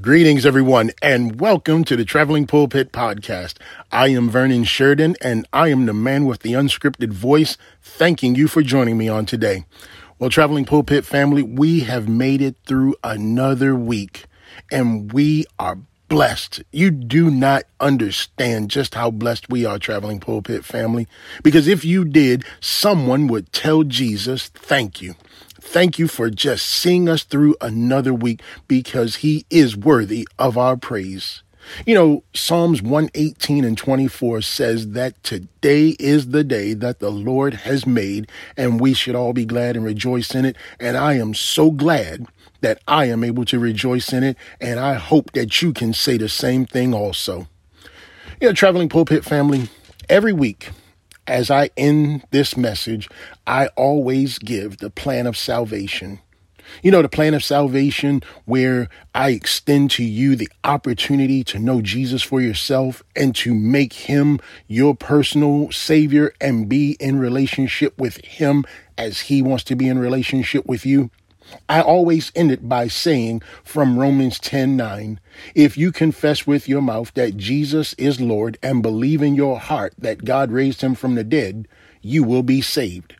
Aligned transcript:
Greetings, 0.00 0.46
everyone, 0.46 0.90
and 1.02 1.38
welcome 1.38 1.84
to 1.84 1.96
the 1.96 2.04
Traveling 2.04 2.46
Pulpit 2.46 2.92
Podcast. 2.92 3.58
I 3.92 4.08
am 4.08 4.30
Vernon 4.30 4.64
Sheridan, 4.64 5.16
and 5.20 5.46
I 5.52 5.68
am 5.68 5.84
the 5.84 5.92
man 5.92 6.24
with 6.24 6.40
the 6.40 6.54
unscripted 6.54 7.12
voice, 7.12 7.58
thanking 7.82 8.34
you 8.34 8.48
for 8.48 8.62
joining 8.62 8.96
me 8.96 9.08
on 9.08 9.26
today. 9.26 9.66
Well, 10.18 10.30
Traveling 10.30 10.64
Pulpit 10.64 11.04
family, 11.04 11.42
we 11.42 11.80
have 11.80 12.08
made 12.08 12.40
it 12.40 12.56
through 12.64 12.96
another 13.04 13.76
week, 13.76 14.24
and 14.70 15.12
we 15.12 15.44
are 15.58 15.78
blessed. 16.08 16.62
You 16.72 16.90
do 16.90 17.30
not 17.30 17.64
understand 17.78 18.70
just 18.70 18.94
how 18.94 19.10
blessed 19.10 19.50
we 19.50 19.66
are, 19.66 19.78
Traveling 19.78 20.20
Pulpit 20.20 20.64
family, 20.64 21.06
because 21.42 21.68
if 21.68 21.84
you 21.84 22.06
did, 22.06 22.44
someone 22.60 23.26
would 23.26 23.52
tell 23.52 23.82
Jesus, 23.82 24.48
thank 24.48 25.02
you. 25.02 25.16
Thank 25.64 25.96
you 25.98 26.08
for 26.08 26.28
just 26.28 26.66
seeing 26.66 27.08
us 27.08 27.22
through 27.22 27.56
another 27.60 28.12
week 28.12 28.42
because 28.66 29.16
he 29.16 29.46
is 29.48 29.76
worthy 29.76 30.28
of 30.36 30.58
our 30.58 30.76
praise. 30.76 31.44
You 31.86 31.94
know, 31.94 32.24
Psalms 32.34 32.82
118 32.82 33.64
and 33.64 33.78
24 33.78 34.42
says 34.42 34.90
that 34.90 35.22
today 35.22 35.96
is 36.00 36.28
the 36.28 36.42
day 36.44 36.74
that 36.74 36.98
the 36.98 37.10
Lord 37.10 37.54
has 37.54 37.86
made, 37.86 38.28
and 38.56 38.80
we 38.80 38.92
should 38.92 39.14
all 39.14 39.32
be 39.32 39.46
glad 39.46 39.76
and 39.76 39.84
rejoice 39.84 40.34
in 40.34 40.44
it. 40.44 40.56
And 40.80 40.96
I 40.96 41.14
am 41.14 41.32
so 41.32 41.70
glad 41.70 42.26
that 42.60 42.82
I 42.88 43.06
am 43.06 43.22
able 43.24 43.44
to 43.46 43.58
rejoice 43.60 44.12
in 44.12 44.24
it, 44.24 44.36
and 44.60 44.80
I 44.80 44.94
hope 44.94 45.30
that 45.32 45.62
you 45.62 45.72
can 45.72 45.94
say 45.94 46.18
the 46.18 46.28
same 46.28 46.66
thing 46.66 46.92
also. 46.92 47.46
You 48.40 48.48
know, 48.48 48.52
traveling 48.52 48.88
pulpit 48.88 49.24
family, 49.24 49.70
every 50.08 50.32
week 50.32 50.70
as 51.26 51.50
I 51.50 51.70
end 51.76 52.24
this 52.30 52.56
message, 52.56 53.08
I 53.46 53.68
always 53.68 54.38
give 54.38 54.78
the 54.78 54.90
plan 54.90 55.26
of 55.26 55.36
salvation. 55.36 56.20
You 56.82 56.90
know, 56.90 57.02
the 57.02 57.08
plan 57.08 57.34
of 57.34 57.44
salvation 57.44 58.22
where 58.44 58.88
I 59.14 59.30
extend 59.30 59.90
to 59.92 60.04
you 60.04 60.36
the 60.36 60.48
opportunity 60.64 61.44
to 61.44 61.58
know 61.58 61.82
Jesus 61.82 62.22
for 62.22 62.40
yourself 62.40 63.02
and 63.14 63.34
to 63.36 63.54
make 63.54 63.92
him 63.92 64.40
your 64.68 64.94
personal 64.94 65.70
savior 65.70 66.32
and 66.40 66.68
be 66.68 66.96
in 66.98 67.18
relationship 67.18 67.98
with 67.98 68.24
him 68.24 68.64
as 68.96 69.20
he 69.20 69.42
wants 69.42 69.64
to 69.64 69.76
be 69.76 69.88
in 69.88 69.98
relationship 69.98 70.66
with 70.66 70.86
you. 70.86 71.10
I 71.68 71.80
always 71.80 72.32
end 72.34 72.50
it 72.52 72.68
by 72.68 72.88
saying 72.88 73.42
from 73.64 73.98
Romans 73.98 74.38
10 74.38 74.76
9, 74.76 75.20
if 75.54 75.76
you 75.76 75.92
confess 75.92 76.46
with 76.46 76.68
your 76.68 76.82
mouth 76.82 77.12
that 77.14 77.36
Jesus 77.36 77.94
is 77.94 78.20
Lord 78.20 78.58
and 78.62 78.82
believe 78.82 79.22
in 79.22 79.34
your 79.34 79.58
heart 79.58 79.94
that 79.98 80.24
God 80.24 80.50
raised 80.50 80.80
him 80.80 80.94
from 80.94 81.14
the 81.14 81.24
dead, 81.24 81.68
you 82.00 82.24
will 82.24 82.42
be 82.42 82.60
saved. 82.60 83.14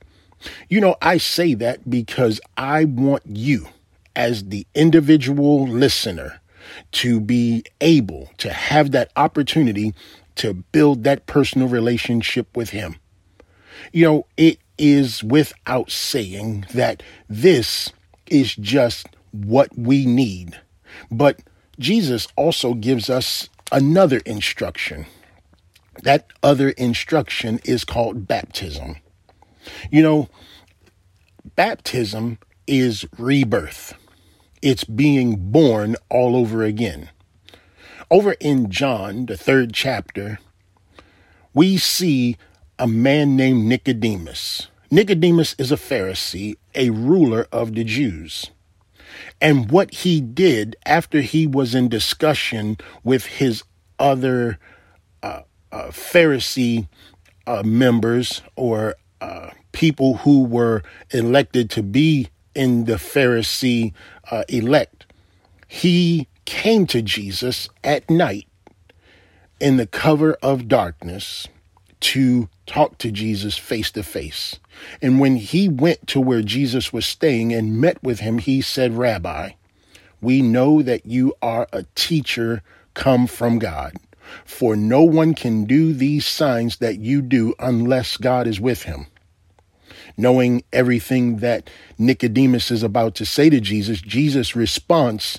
You 0.69 0.81
know, 0.81 0.97
I 1.01 1.19
say 1.19 1.55
that 1.55 1.89
because 1.89 2.41
I 2.57 2.85
want 2.85 3.23
you, 3.27 3.69
as 4.17 4.45
the 4.45 4.67
individual 4.75 5.67
listener, 5.67 6.41
to 6.93 7.21
be 7.21 7.65
able 7.81 8.31
to 8.39 8.53
have 8.53 8.91
that 8.93 9.11
opportunity 9.17 9.95
to 10.37 10.55
build 10.55 11.05
that 11.05 11.27
personal 11.27 11.69
relationship 11.69 12.57
with 12.57 12.71
him. 12.71 12.97
You 13.93 14.05
know, 14.05 14.27
it 14.37 14.59
is 14.79 15.23
without 15.23 15.91
saying 15.91 16.67
that 16.75 17.03
this 17.29 17.93
is 18.33 18.57
just 18.57 19.07
what 19.31 19.69
we 19.77 20.07
need. 20.07 20.59
But 21.11 21.41
Jesus 21.79 22.27
also 22.35 22.75
gives 22.75 23.11
us 23.11 23.51
another 23.71 24.19
instruction. 24.25 25.07
That 26.03 26.27
other 26.43 26.71
instruction 26.71 27.61
is 27.65 27.85
called 27.85 28.27
baptism. 28.27 28.97
You 29.91 30.03
know, 30.03 30.29
baptism 31.55 32.39
is 32.67 33.07
rebirth, 33.19 33.95
it's 34.63 34.85
being 34.85 35.51
born 35.53 35.97
all 36.09 36.35
over 36.35 36.63
again. 36.63 37.11
Over 38.11 38.33
in 38.33 38.71
John, 38.71 39.27
the 39.27 39.37
third 39.37 39.73
chapter, 39.75 40.39
we 41.55 41.77
see 41.77 42.37
a 42.79 42.87
man 42.87 43.37
named 43.37 43.67
Nicodemus. 43.67 44.69
Nicodemus 44.92 45.55
is 45.57 45.73
a 45.73 45.77
Pharisee, 45.77 46.57
a 46.75 46.91
ruler 46.91 47.47
of 47.51 47.75
the 47.75 47.83
Jews. 47.83 48.51
And 49.41 49.70
what 49.70 49.95
he 49.95 50.20
did 50.20 50.77
after 50.85 51.23
he 51.23 51.47
was 51.47 51.75
in 51.75 51.89
discussion 51.89 52.77
with 53.03 53.25
his 53.25 53.64
other 53.98 54.58
uh, 55.23 55.45
uh, 55.73 55.86
Pharisee 55.86 56.89
uh, 57.47 57.63
members 57.63 58.42
or 58.55 58.97
uh, 59.23 59.53
people 59.73 60.19
who 60.19 60.45
were 60.45 60.83
elected 61.11 61.70
to 61.70 61.83
be 61.83 62.29
in 62.55 62.85
the 62.85 62.97
Pharisee 62.97 63.95
uh, 64.30 64.45
elect, 64.51 65.07
he 65.69 66.29
came 66.45 66.86
to 66.89 67.01
Jesus 67.01 67.70
at 67.83 68.11
night 68.11 68.47
in 69.59 69.79
the 69.79 69.86
cover 69.86 70.35
of 70.42 70.69
darkness 70.69 71.48
to 72.02 72.48
talk 72.67 72.98
to 72.98 73.11
Jesus 73.11 73.57
face 73.57 73.90
to 73.92 74.02
face. 74.02 74.58
And 75.01 75.20
when 75.20 75.36
he 75.36 75.68
went 75.68 76.07
to 76.08 76.20
where 76.20 76.42
Jesus 76.42 76.92
was 76.92 77.07
staying 77.07 77.52
and 77.52 77.80
met 77.80 78.02
with 78.02 78.20
him, 78.20 78.39
he 78.39 78.61
said, 78.61 78.96
Rabbi, 78.96 79.52
we 80.20 80.42
know 80.42 80.83
that 80.83 81.07
you 81.07 81.35
are 81.41 81.68
a 81.73 81.85
teacher 81.95 82.62
come 82.95 83.27
from 83.27 83.58
God. 83.58 83.95
For 84.45 84.77
no 84.77 85.02
one 85.02 85.35
can 85.35 85.64
do 85.64 85.92
these 85.92 86.27
signs 86.27 86.79
that 86.79 86.98
you 86.98 87.23
do 87.23 87.55
unless 87.58 88.17
God 88.17 88.46
is 88.46 88.61
with 88.61 88.85
him. 88.85 89.07
Knowing 90.17 90.62
everything 90.73 91.39
that 91.39 91.70
Nicodemus 91.98 92.70
is 92.70 92.83
about 92.83 93.14
to 93.17 93.27
say 93.27 93.48
to 93.51 93.61
Jesus, 93.61 94.01
Jesus' 94.01 94.57
response 94.57 95.39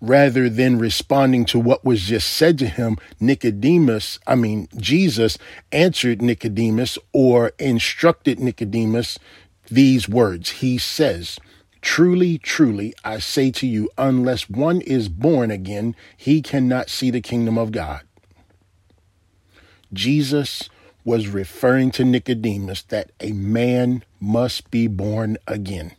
rather 0.00 0.48
than 0.48 0.78
responding 0.78 1.44
to 1.46 1.58
what 1.58 1.84
was 1.84 2.02
just 2.02 2.28
said 2.28 2.58
to 2.58 2.66
him, 2.66 2.96
Nicodemus, 3.18 4.18
I 4.26 4.34
mean, 4.34 4.68
Jesus 4.76 5.36
answered 5.72 6.22
Nicodemus 6.22 6.98
or 7.12 7.52
instructed 7.58 8.40
Nicodemus 8.40 9.18
these 9.70 10.08
words. 10.08 10.50
He 10.50 10.78
says, 10.78 11.38
Truly, 11.82 12.36
truly, 12.38 12.94
I 13.04 13.18
say 13.18 13.50
to 13.52 13.66
you, 13.66 13.88
unless 13.96 14.50
one 14.50 14.82
is 14.82 15.08
born 15.08 15.50
again, 15.50 15.96
he 16.16 16.42
cannot 16.42 16.90
see 16.90 17.10
the 17.10 17.22
kingdom 17.22 17.56
of 17.56 17.72
God. 17.72 18.02
Jesus 19.92 20.68
was 21.04 21.28
referring 21.28 21.90
to 21.92 22.04
Nicodemus 22.04 22.82
that 22.84 23.10
a 23.20 23.32
man 23.32 24.04
must 24.20 24.70
be 24.70 24.86
born 24.86 25.38
again. 25.46 25.92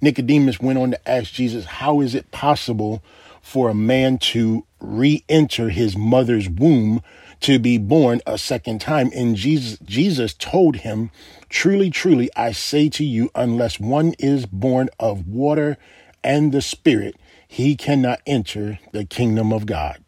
Nicodemus 0.00 0.60
went 0.60 0.78
on 0.78 0.92
to 0.92 1.08
ask 1.08 1.32
Jesus, 1.32 1.64
How 1.64 2.00
is 2.00 2.14
it 2.14 2.30
possible 2.30 3.02
for 3.42 3.68
a 3.68 3.74
man 3.74 4.18
to 4.18 4.64
re 4.80 5.24
enter 5.28 5.70
his 5.70 5.96
mother's 5.96 6.48
womb 6.48 7.02
to 7.40 7.58
be 7.58 7.78
born 7.78 8.20
a 8.26 8.38
second 8.38 8.80
time? 8.80 9.10
And 9.14 9.36
Jesus, 9.36 9.78
Jesus 9.84 10.34
told 10.34 10.76
him, 10.76 11.10
Truly, 11.48 11.90
truly, 11.90 12.30
I 12.36 12.52
say 12.52 12.88
to 12.90 13.04
you, 13.04 13.30
unless 13.34 13.80
one 13.80 14.14
is 14.18 14.46
born 14.46 14.88
of 14.98 15.26
water 15.26 15.76
and 16.22 16.52
the 16.52 16.62
Spirit, 16.62 17.16
he 17.46 17.76
cannot 17.76 18.20
enter 18.26 18.78
the 18.92 19.04
kingdom 19.04 19.52
of 19.52 19.66
God. 19.66 20.02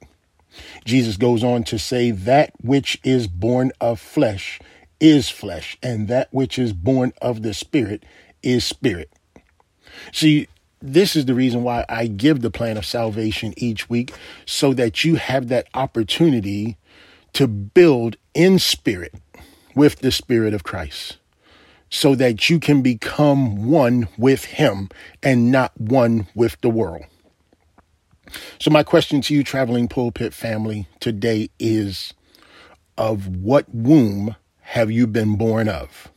Jesus 0.84 1.16
goes 1.16 1.42
on 1.42 1.64
to 1.64 1.78
say, 1.78 2.10
That 2.10 2.52
which 2.60 3.00
is 3.02 3.26
born 3.26 3.72
of 3.80 4.00
flesh 4.00 4.60
is 4.98 5.30
flesh, 5.30 5.78
and 5.82 6.08
that 6.08 6.28
which 6.30 6.58
is 6.58 6.72
born 6.72 7.12
of 7.22 7.42
the 7.42 7.54
Spirit 7.54 8.04
is 8.42 8.64
spirit. 8.64 9.10
See, 10.12 10.48
this 10.80 11.14
is 11.16 11.26
the 11.26 11.34
reason 11.34 11.62
why 11.62 11.84
I 11.88 12.06
give 12.06 12.40
the 12.40 12.50
plan 12.50 12.76
of 12.76 12.86
salvation 12.86 13.52
each 13.56 13.90
week 13.90 14.12
so 14.46 14.72
that 14.74 15.04
you 15.04 15.16
have 15.16 15.48
that 15.48 15.68
opportunity 15.74 16.76
to 17.34 17.46
build 17.46 18.16
in 18.34 18.58
spirit 18.58 19.14
with 19.74 20.00
the 20.00 20.10
Spirit 20.10 20.54
of 20.54 20.64
Christ 20.64 21.16
so 21.90 22.14
that 22.14 22.48
you 22.48 22.60
can 22.60 22.82
become 22.82 23.68
one 23.68 24.08
with 24.16 24.44
Him 24.44 24.88
and 25.22 25.50
not 25.50 25.78
one 25.78 26.28
with 26.34 26.60
the 26.60 26.70
world. 26.70 27.04
So, 28.60 28.70
my 28.70 28.84
question 28.84 29.20
to 29.22 29.34
you, 29.34 29.42
traveling 29.42 29.88
pulpit 29.88 30.32
family, 30.32 30.86
today 31.00 31.50
is 31.58 32.14
of 32.96 33.26
what 33.26 33.74
womb 33.74 34.36
have 34.60 34.90
you 34.90 35.06
been 35.06 35.36
born 35.36 35.68
of? 35.68 36.12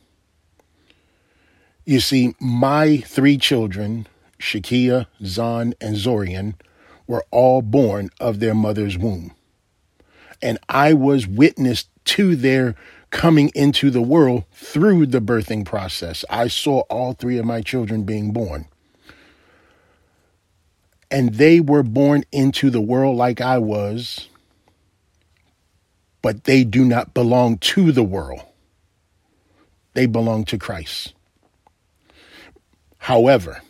You 1.84 2.00
see, 2.00 2.34
my 2.40 2.98
three 2.98 3.36
children, 3.36 4.06
Shakia, 4.38 5.06
Zan, 5.24 5.74
and 5.80 5.96
Zorian, 5.96 6.54
were 7.06 7.24
all 7.30 7.60
born 7.60 8.10
of 8.18 8.40
their 8.40 8.54
mother's 8.54 8.96
womb. 8.96 9.32
And 10.40 10.58
I 10.68 10.94
was 10.94 11.26
witness 11.26 11.86
to 12.06 12.36
their 12.36 12.74
coming 13.10 13.50
into 13.54 13.90
the 13.90 14.02
world 14.02 14.44
through 14.52 15.06
the 15.06 15.20
birthing 15.20 15.64
process. 15.64 16.24
I 16.28 16.48
saw 16.48 16.80
all 16.90 17.12
three 17.12 17.38
of 17.38 17.44
my 17.44 17.60
children 17.60 18.02
being 18.02 18.32
born. 18.32 18.66
And 21.10 21.34
they 21.34 21.60
were 21.60 21.84
born 21.84 22.24
into 22.32 22.70
the 22.70 22.80
world 22.80 23.16
like 23.16 23.40
I 23.40 23.58
was, 23.58 24.28
but 26.22 26.44
they 26.44 26.64
do 26.64 26.84
not 26.84 27.14
belong 27.14 27.58
to 27.58 27.92
the 27.92 28.02
world. 28.02 28.42
They 29.92 30.06
belong 30.06 30.44
to 30.46 30.58
Christ. 30.58 31.13
However, 33.04 33.60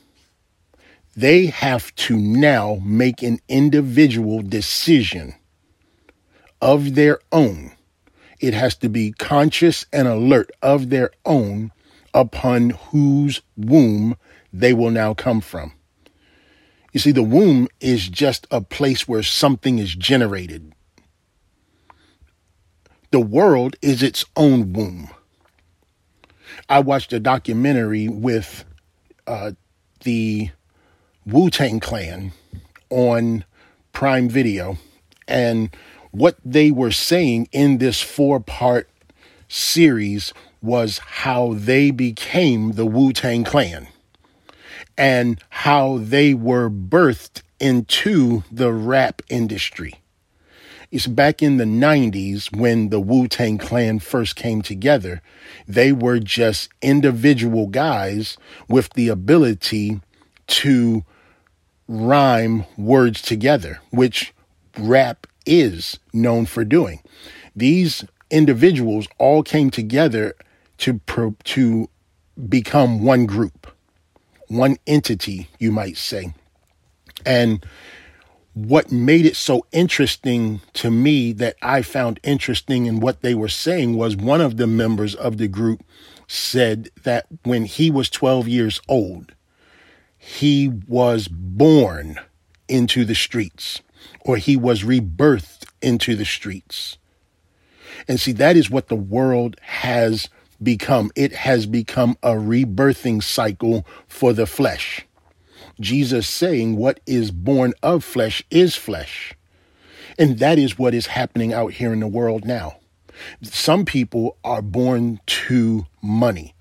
they 1.16 1.46
have 1.46 1.92
to 1.96 2.16
now 2.16 2.78
make 2.84 3.20
an 3.20 3.40
individual 3.48 4.42
decision 4.42 5.34
of 6.60 6.94
their 6.94 7.18
own. 7.32 7.72
It 8.38 8.54
has 8.54 8.76
to 8.76 8.88
be 8.88 9.10
conscious 9.10 9.86
and 9.92 10.06
alert 10.06 10.52
of 10.62 10.88
their 10.88 11.10
own 11.24 11.72
upon 12.14 12.70
whose 12.70 13.42
womb 13.56 14.16
they 14.52 14.72
will 14.72 14.92
now 14.92 15.14
come 15.14 15.40
from. 15.40 15.72
You 16.92 17.00
see, 17.00 17.10
the 17.10 17.24
womb 17.24 17.66
is 17.80 18.08
just 18.08 18.46
a 18.52 18.60
place 18.60 19.08
where 19.08 19.24
something 19.24 19.80
is 19.80 19.96
generated. 19.96 20.72
The 23.10 23.18
world 23.18 23.74
is 23.82 24.00
its 24.00 24.24
own 24.36 24.72
womb. 24.72 25.08
I 26.68 26.78
watched 26.78 27.12
a 27.12 27.18
documentary 27.18 28.06
with 28.06 28.64
uh, 29.26 29.52
the 30.02 30.50
Wu 31.26 31.50
Tang 31.50 31.80
Clan 31.80 32.32
on 32.90 33.44
Prime 33.92 34.28
Video, 34.28 34.78
and 35.26 35.74
what 36.10 36.36
they 36.44 36.70
were 36.70 36.90
saying 36.90 37.48
in 37.52 37.78
this 37.78 38.00
four 38.00 38.40
part 38.40 38.88
series 39.48 40.32
was 40.62 40.98
how 40.98 41.54
they 41.54 41.90
became 41.90 42.72
the 42.72 42.86
Wu 42.86 43.12
Tang 43.12 43.44
Clan 43.44 43.88
and 44.96 45.40
how 45.50 45.98
they 45.98 46.34
were 46.34 46.70
birthed 46.70 47.42
into 47.58 48.44
the 48.50 48.72
rap 48.72 49.22
industry. 49.28 50.00
It's 50.90 51.06
back 51.06 51.42
in 51.42 51.56
the 51.56 51.64
90s 51.64 52.54
when 52.56 52.90
the 52.90 53.00
Wu 53.00 53.26
Tang 53.28 53.58
Clan 53.58 53.98
first 53.98 54.36
came 54.36 54.62
together. 54.62 55.22
They 55.66 55.92
were 55.92 56.20
just 56.20 56.70
individual 56.82 57.66
guys 57.66 58.36
with 58.68 58.90
the 58.90 59.08
ability 59.08 60.00
to 60.46 61.04
rhyme 61.88 62.64
words 62.76 63.22
together, 63.22 63.80
which 63.90 64.32
rap 64.78 65.26
is 65.46 65.98
known 66.12 66.46
for 66.46 66.64
doing. 66.64 67.00
These 67.56 68.04
individuals 68.30 69.06
all 69.18 69.42
came 69.42 69.70
together 69.70 70.34
to 70.78 70.98
pro- 71.00 71.36
to 71.44 71.88
become 72.48 73.04
one 73.04 73.26
group, 73.26 73.68
one 74.48 74.76
entity, 74.86 75.48
you 75.58 75.70
might 75.70 75.96
say. 75.96 76.34
And 77.24 77.64
what 78.54 78.92
made 78.92 79.26
it 79.26 79.36
so 79.36 79.66
interesting 79.72 80.60
to 80.74 80.90
me 80.90 81.32
that 81.32 81.56
I 81.60 81.82
found 81.82 82.20
interesting 82.22 82.86
in 82.86 83.00
what 83.00 83.20
they 83.20 83.34
were 83.34 83.48
saying 83.48 83.96
was 83.96 84.16
one 84.16 84.40
of 84.40 84.56
the 84.56 84.68
members 84.68 85.14
of 85.14 85.38
the 85.38 85.48
group 85.48 85.82
said 86.28 86.88
that 87.02 87.26
when 87.42 87.64
he 87.64 87.90
was 87.90 88.08
12 88.08 88.46
years 88.46 88.80
old, 88.88 89.34
he 90.16 90.68
was 90.68 91.26
born 91.28 92.18
into 92.68 93.04
the 93.04 93.14
streets 93.14 93.82
or 94.20 94.36
he 94.36 94.56
was 94.56 94.84
rebirthed 94.84 95.66
into 95.82 96.14
the 96.14 96.24
streets. 96.24 96.96
And 98.06 98.20
see, 98.20 98.32
that 98.32 98.56
is 98.56 98.70
what 98.70 98.88
the 98.88 98.94
world 98.96 99.56
has 99.62 100.28
become. 100.62 101.10
It 101.16 101.32
has 101.32 101.66
become 101.66 102.16
a 102.22 102.32
rebirthing 102.32 103.22
cycle 103.22 103.86
for 104.06 104.32
the 104.32 104.46
flesh. 104.46 105.06
Jesus 105.80 106.28
saying, 106.28 106.76
What 106.76 107.00
is 107.06 107.30
born 107.30 107.74
of 107.82 108.04
flesh 108.04 108.42
is 108.50 108.76
flesh. 108.76 109.34
And 110.18 110.38
that 110.38 110.58
is 110.58 110.78
what 110.78 110.94
is 110.94 111.06
happening 111.06 111.52
out 111.52 111.72
here 111.72 111.92
in 111.92 112.00
the 112.00 112.06
world 112.06 112.44
now. 112.44 112.76
Some 113.42 113.84
people 113.84 114.36
are 114.44 114.62
born 114.62 115.20
to 115.26 115.86
money, 116.02 116.54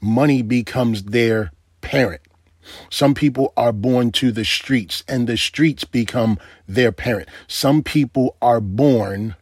money 0.00 0.42
becomes 0.42 1.04
their 1.04 1.52
parent. 1.80 2.22
Some 2.90 3.14
people 3.14 3.52
are 3.56 3.72
born 3.72 4.10
to 4.12 4.32
the 4.32 4.44
streets 4.44 5.04
and 5.06 5.28
the 5.28 5.36
streets 5.36 5.84
become 5.84 6.38
their 6.66 6.90
parent. 6.90 7.28
Some 7.46 7.84
people 7.84 8.36
are 8.42 8.60
born 8.60 9.36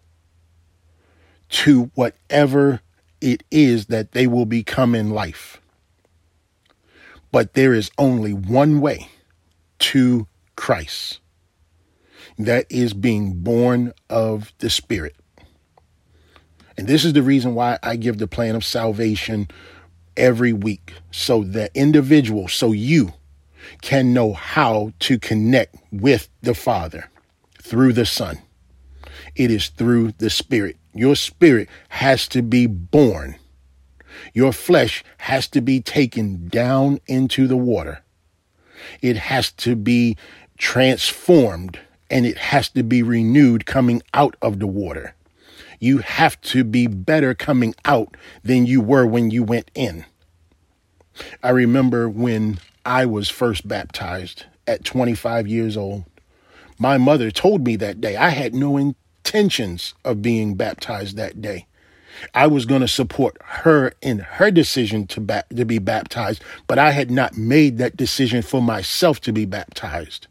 to 1.48 1.90
whatever 1.94 2.82
it 3.22 3.42
is 3.50 3.86
that 3.86 4.12
they 4.12 4.26
will 4.26 4.44
become 4.44 4.94
in 4.94 5.08
life. 5.08 5.58
But 7.32 7.54
there 7.54 7.72
is 7.72 7.90
only 7.96 8.34
one 8.34 8.80
way 8.80 9.08
to 9.84 10.26
Christ 10.56 11.20
that 12.38 12.64
is 12.70 12.94
being 12.94 13.34
born 13.34 13.92
of 14.08 14.50
the 14.58 14.70
Spirit. 14.70 15.14
And 16.78 16.86
this 16.86 17.04
is 17.04 17.12
the 17.12 17.22
reason 17.22 17.54
why 17.54 17.78
I 17.82 17.96
give 17.96 18.16
the 18.16 18.26
plan 18.26 18.56
of 18.56 18.64
salvation 18.64 19.46
every 20.16 20.54
week 20.54 20.94
so 21.10 21.44
that 21.44 21.70
individual, 21.74 22.48
so 22.48 22.72
you 22.72 23.12
can 23.82 24.14
know 24.14 24.32
how 24.32 24.92
to 25.00 25.18
connect 25.18 25.76
with 25.92 26.30
the 26.40 26.54
Father 26.54 27.10
through 27.60 27.92
the 27.92 28.06
Son. 28.06 28.38
It 29.36 29.50
is 29.50 29.68
through 29.68 30.12
the 30.12 30.30
Spirit. 30.30 30.78
Your 30.94 31.14
spirit 31.14 31.68
has 31.90 32.26
to 32.28 32.40
be 32.40 32.66
born. 32.66 33.36
Your 34.32 34.52
flesh 34.52 35.04
has 35.18 35.46
to 35.48 35.60
be 35.60 35.82
taken 35.82 36.48
down 36.48 37.00
into 37.06 37.46
the 37.46 37.56
water. 37.56 38.03
It 39.02 39.16
has 39.16 39.52
to 39.52 39.76
be 39.76 40.16
transformed 40.58 41.78
and 42.10 42.26
it 42.26 42.38
has 42.38 42.68
to 42.70 42.82
be 42.82 43.02
renewed 43.02 43.66
coming 43.66 44.02
out 44.12 44.36
of 44.40 44.58
the 44.58 44.66
water. 44.66 45.14
You 45.80 45.98
have 45.98 46.40
to 46.42 46.64
be 46.64 46.86
better 46.86 47.34
coming 47.34 47.74
out 47.84 48.16
than 48.42 48.66
you 48.66 48.80
were 48.80 49.06
when 49.06 49.30
you 49.30 49.42
went 49.42 49.70
in. 49.74 50.04
I 51.42 51.50
remember 51.50 52.08
when 52.08 52.58
I 52.84 53.06
was 53.06 53.28
first 53.28 53.66
baptized 53.66 54.46
at 54.66 54.84
25 54.84 55.46
years 55.46 55.76
old. 55.76 56.04
My 56.78 56.98
mother 56.98 57.30
told 57.30 57.64
me 57.66 57.76
that 57.76 58.00
day 58.00 58.16
I 58.16 58.30
had 58.30 58.54
no 58.54 58.76
intentions 58.76 59.94
of 60.04 60.22
being 60.22 60.54
baptized 60.54 61.16
that 61.16 61.40
day. 61.40 61.66
I 62.34 62.46
was 62.46 62.66
going 62.66 62.80
to 62.80 62.88
support 62.88 63.36
her 63.42 63.92
in 64.00 64.18
her 64.18 64.50
decision 64.50 65.06
to, 65.08 65.20
ba- 65.20 65.44
to 65.54 65.64
be 65.64 65.78
baptized, 65.78 66.42
but 66.66 66.78
I 66.78 66.90
had 66.90 67.10
not 67.10 67.36
made 67.36 67.78
that 67.78 67.96
decision 67.96 68.42
for 68.42 68.62
myself 68.62 69.20
to 69.22 69.32
be 69.32 69.44
baptized. 69.44 70.26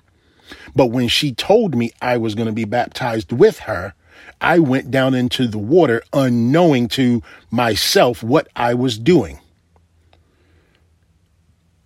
But 0.75 0.87
when 0.87 1.07
she 1.07 1.33
told 1.33 1.75
me 1.75 1.91
I 2.01 2.17
was 2.17 2.35
going 2.35 2.47
to 2.47 2.53
be 2.53 2.65
baptized 2.65 3.31
with 3.31 3.59
her, 3.59 3.93
I 4.41 4.59
went 4.59 4.91
down 4.91 5.13
into 5.13 5.47
the 5.47 5.57
water 5.57 6.03
unknowing 6.13 6.87
to 6.89 7.21
myself 7.51 8.23
what 8.23 8.47
I 8.55 8.73
was 8.73 8.97
doing. 8.97 9.39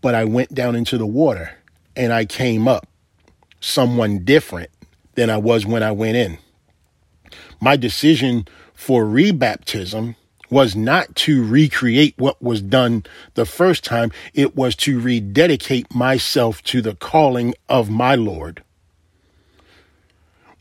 But 0.02 0.16
I 0.16 0.26
went 0.26 0.54
down 0.54 0.76
into 0.76 0.98
the 0.98 1.06
water 1.06 1.52
and 1.96 2.14
I 2.14 2.26
came 2.26 2.68
up 2.68 2.88
someone 3.60 4.24
different 4.24 4.70
than 5.16 5.30
I 5.30 5.38
was 5.38 5.66
when 5.66 5.84
I 5.84 5.92
went 5.92 6.16
in. 6.16 6.38
My 7.60 7.76
decision 7.76 8.48
for 8.78 9.04
rebaptism 9.04 10.16
was 10.50 10.78
not 10.78 11.14
to 11.14 11.46
recreate 11.46 12.14
what 12.18 12.42
was 12.42 12.62
done 12.62 13.04
the 13.34 13.46
first 13.46 13.84
time, 13.84 14.10
it 14.34 14.56
was 14.56 14.78
to 14.78 14.98
rededicate 14.98 15.94
myself 15.94 16.64
to 16.64 16.82
the 16.82 16.96
calling 16.96 17.54
of 17.68 17.90
my 17.90 18.16
Lord 18.16 18.64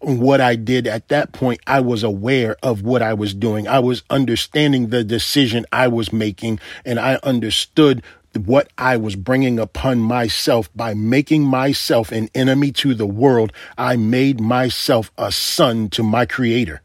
what 0.01 0.41
I 0.41 0.55
did 0.57 0.87
at 0.87 1.09
that 1.09 1.33
point, 1.33 1.61
I 1.67 1.81
was 1.81 2.03
aware 2.03 2.57
of 2.63 2.83
what 2.83 3.03
I 3.03 3.15
was 3.15 3.35
doing. 3.35 3.67
I 3.67 3.81
was 3.81 4.05
understanding 4.09 4.89
the 4.89 5.03
decision 5.03 5.67
I 5.73 5.89
was 5.89 6.13
making, 6.13 6.61
and 6.85 7.01
I 7.01 7.19
understood 7.23 8.03
what 8.45 8.71
I 8.77 8.99
was 8.99 9.17
bringing 9.17 9.59
upon 9.59 10.01
myself 10.01 10.69
by 10.77 10.93
making 10.95 11.43
myself 11.43 12.13
an 12.13 12.29
enemy 12.35 12.71
to 12.73 12.95
the 12.95 13.07
world. 13.07 13.53
I 13.79 13.97
made 13.97 14.41
myself 14.41 15.11
a 15.17 15.33
son 15.33 15.89
to 15.91 16.03
my 16.03 16.27
creator. 16.27 16.83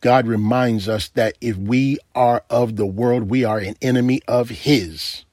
God 0.00 0.26
reminds 0.26 0.88
us 0.88 1.08
that 1.10 1.36
if 1.40 1.56
we 1.56 1.98
are 2.14 2.44
of 2.48 2.76
the 2.76 2.86
world, 2.86 3.24
we 3.30 3.44
are 3.44 3.58
an 3.58 3.74
enemy 3.82 4.20
of 4.28 4.48
his. 4.50 5.24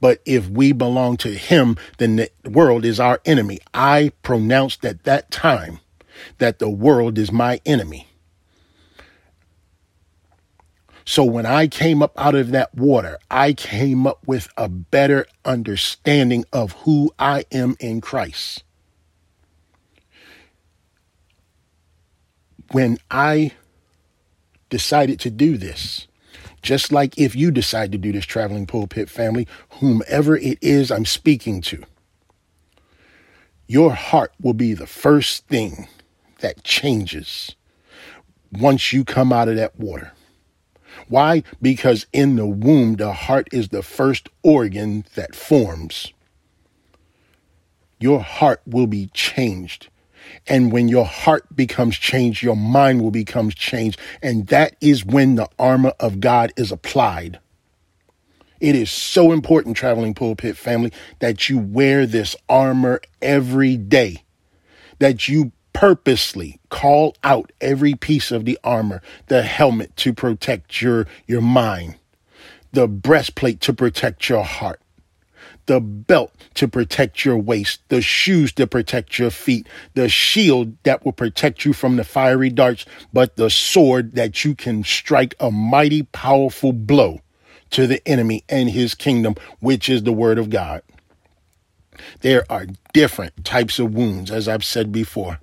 But 0.00 0.20
if 0.24 0.48
we 0.48 0.72
belong 0.72 1.16
to 1.18 1.34
him, 1.34 1.76
then 1.98 2.16
the 2.16 2.30
world 2.44 2.84
is 2.84 3.00
our 3.00 3.20
enemy. 3.24 3.58
I 3.74 4.12
pronounced 4.22 4.84
at 4.84 5.04
that 5.04 5.30
time 5.30 5.80
that 6.38 6.58
the 6.58 6.70
world 6.70 7.18
is 7.18 7.32
my 7.32 7.60
enemy. 7.64 8.08
So 11.04 11.24
when 11.24 11.46
I 11.46 11.68
came 11.68 12.02
up 12.02 12.12
out 12.18 12.34
of 12.34 12.50
that 12.50 12.74
water, 12.74 13.18
I 13.30 13.54
came 13.54 14.06
up 14.06 14.26
with 14.26 14.48
a 14.58 14.68
better 14.68 15.26
understanding 15.42 16.44
of 16.52 16.72
who 16.72 17.14
I 17.18 17.46
am 17.50 17.76
in 17.80 18.02
Christ. 18.02 18.62
When 22.72 22.98
I 23.10 23.52
decided 24.70 25.20
to 25.20 25.30
do 25.30 25.56
this, 25.58 26.08
just 26.62 26.92
like 26.92 27.18
if 27.18 27.36
you 27.36 27.50
decide 27.50 27.92
to 27.92 27.98
do 27.98 28.12
this 28.12 28.26
traveling 28.26 28.66
pulpit 28.66 29.10
family, 29.10 29.48
whomever 29.80 30.36
it 30.36 30.58
is 30.62 30.90
I'm 30.90 31.06
speaking 31.06 31.60
to, 31.62 31.84
your 33.68 33.92
heart 33.94 34.32
will 34.40 34.54
be 34.54 34.74
the 34.74 34.86
first 34.86 35.46
thing 35.48 35.88
that 36.40 36.64
changes 36.64 37.56
once 38.52 38.92
you 38.92 39.04
come 39.04 39.32
out 39.32 39.48
of 39.48 39.56
that 39.56 39.78
water. 39.78 40.12
Why? 41.08 41.44
Because 41.62 42.06
in 42.12 42.36
the 42.36 42.46
womb, 42.46 42.96
the 42.96 43.12
heart 43.12 43.48
is 43.52 43.68
the 43.70 43.82
first 43.82 44.28
organ 44.42 45.04
that 45.16 45.34
forms. 45.36 46.12
your 48.00 48.20
heart 48.20 48.60
will 48.66 48.86
be 48.86 49.08
changed. 49.14 49.88
And 50.46 50.72
when 50.72 50.88
your 50.88 51.04
heart 51.04 51.54
becomes 51.54 51.96
changed, 51.96 52.42
your 52.42 52.56
mind 52.56 53.02
will 53.02 53.10
become 53.10 53.50
changed. 53.50 53.98
And 54.22 54.46
that 54.48 54.76
is 54.80 55.04
when 55.04 55.34
the 55.34 55.48
armor 55.58 55.92
of 56.00 56.20
God 56.20 56.52
is 56.56 56.72
applied. 56.72 57.38
It 58.60 58.74
is 58.74 58.90
so 58.90 59.32
important, 59.32 59.76
traveling 59.76 60.14
pulpit 60.14 60.56
family, 60.56 60.92
that 61.20 61.48
you 61.48 61.58
wear 61.58 62.06
this 62.06 62.34
armor 62.48 63.00
every 63.22 63.76
day, 63.76 64.24
that 64.98 65.28
you 65.28 65.52
purposely 65.72 66.58
call 66.70 67.14
out 67.22 67.52
every 67.60 67.94
piece 67.94 68.32
of 68.32 68.44
the 68.44 68.58
armor, 68.64 69.00
the 69.28 69.42
helmet 69.42 69.96
to 69.96 70.12
protect 70.12 70.82
your, 70.82 71.06
your 71.28 71.40
mind, 71.40 71.94
the 72.72 72.88
breastplate 72.88 73.60
to 73.60 73.72
protect 73.72 74.28
your 74.28 74.44
heart, 74.44 74.80
the 75.68 75.80
belt 75.80 76.32
to 76.54 76.66
protect 76.66 77.24
your 77.24 77.36
waist, 77.36 77.80
the 77.88 78.02
shoes 78.02 78.52
to 78.54 78.66
protect 78.66 79.18
your 79.18 79.30
feet, 79.30 79.68
the 79.94 80.08
shield 80.08 80.76
that 80.82 81.04
will 81.04 81.12
protect 81.12 81.64
you 81.64 81.72
from 81.72 81.96
the 81.96 82.04
fiery 82.04 82.50
darts, 82.50 82.86
but 83.12 83.36
the 83.36 83.50
sword 83.50 84.14
that 84.14 84.44
you 84.44 84.54
can 84.54 84.82
strike 84.82 85.34
a 85.38 85.50
mighty 85.50 86.02
powerful 86.02 86.72
blow 86.72 87.20
to 87.70 87.86
the 87.86 88.06
enemy 88.08 88.42
and 88.48 88.70
his 88.70 88.94
kingdom, 88.94 89.34
which 89.60 89.88
is 89.90 90.02
the 90.02 90.12
word 90.12 90.38
of 90.38 90.50
God. 90.50 90.82
There 92.22 92.50
are 92.50 92.66
different 92.94 93.44
types 93.44 93.78
of 93.78 93.94
wounds, 93.94 94.30
as 94.30 94.48
I've 94.48 94.64
said 94.64 94.90
before. 94.90 95.38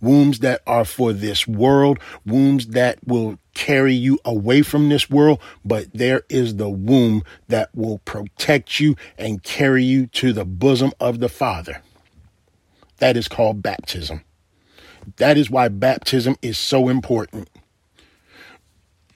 Wounds 0.00 0.38
that 0.40 0.62
are 0.66 0.84
for 0.84 1.12
this 1.12 1.48
world, 1.48 1.98
wombs 2.24 2.68
that 2.68 2.98
will 3.06 3.38
carry 3.54 3.92
you 3.92 4.18
away 4.24 4.62
from 4.62 4.88
this 4.88 5.10
world, 5.10 5.40
but 5.64 5.92
there 5.92 6.22
is 6.28 6.56
the 6.56 6.68
womb 6.68 7.24
that 7.48 7.74
will 7.74 7.98
protect 7.98 8.78
you 8.78 8.94
and 9.18 9.42
carry 9.42 9.82
you 9.82 10.06
to 10.06 10.32
the 10.32 10.44
bosom 10.44 10.92
of 11.00 11.18
the 11.18 11.28
Father. 11.28 11.82
That 12.98 13.16
is 13.16 13.26
called 13.26 13.62
baptism. 13.62 14.22
That 15.16 15.36
is 15.36 15.50
why 15.50 15.68
baptism 15.68 16.36
is 16.42 16.58
so 16.58 16.88
important. 16.88 17.48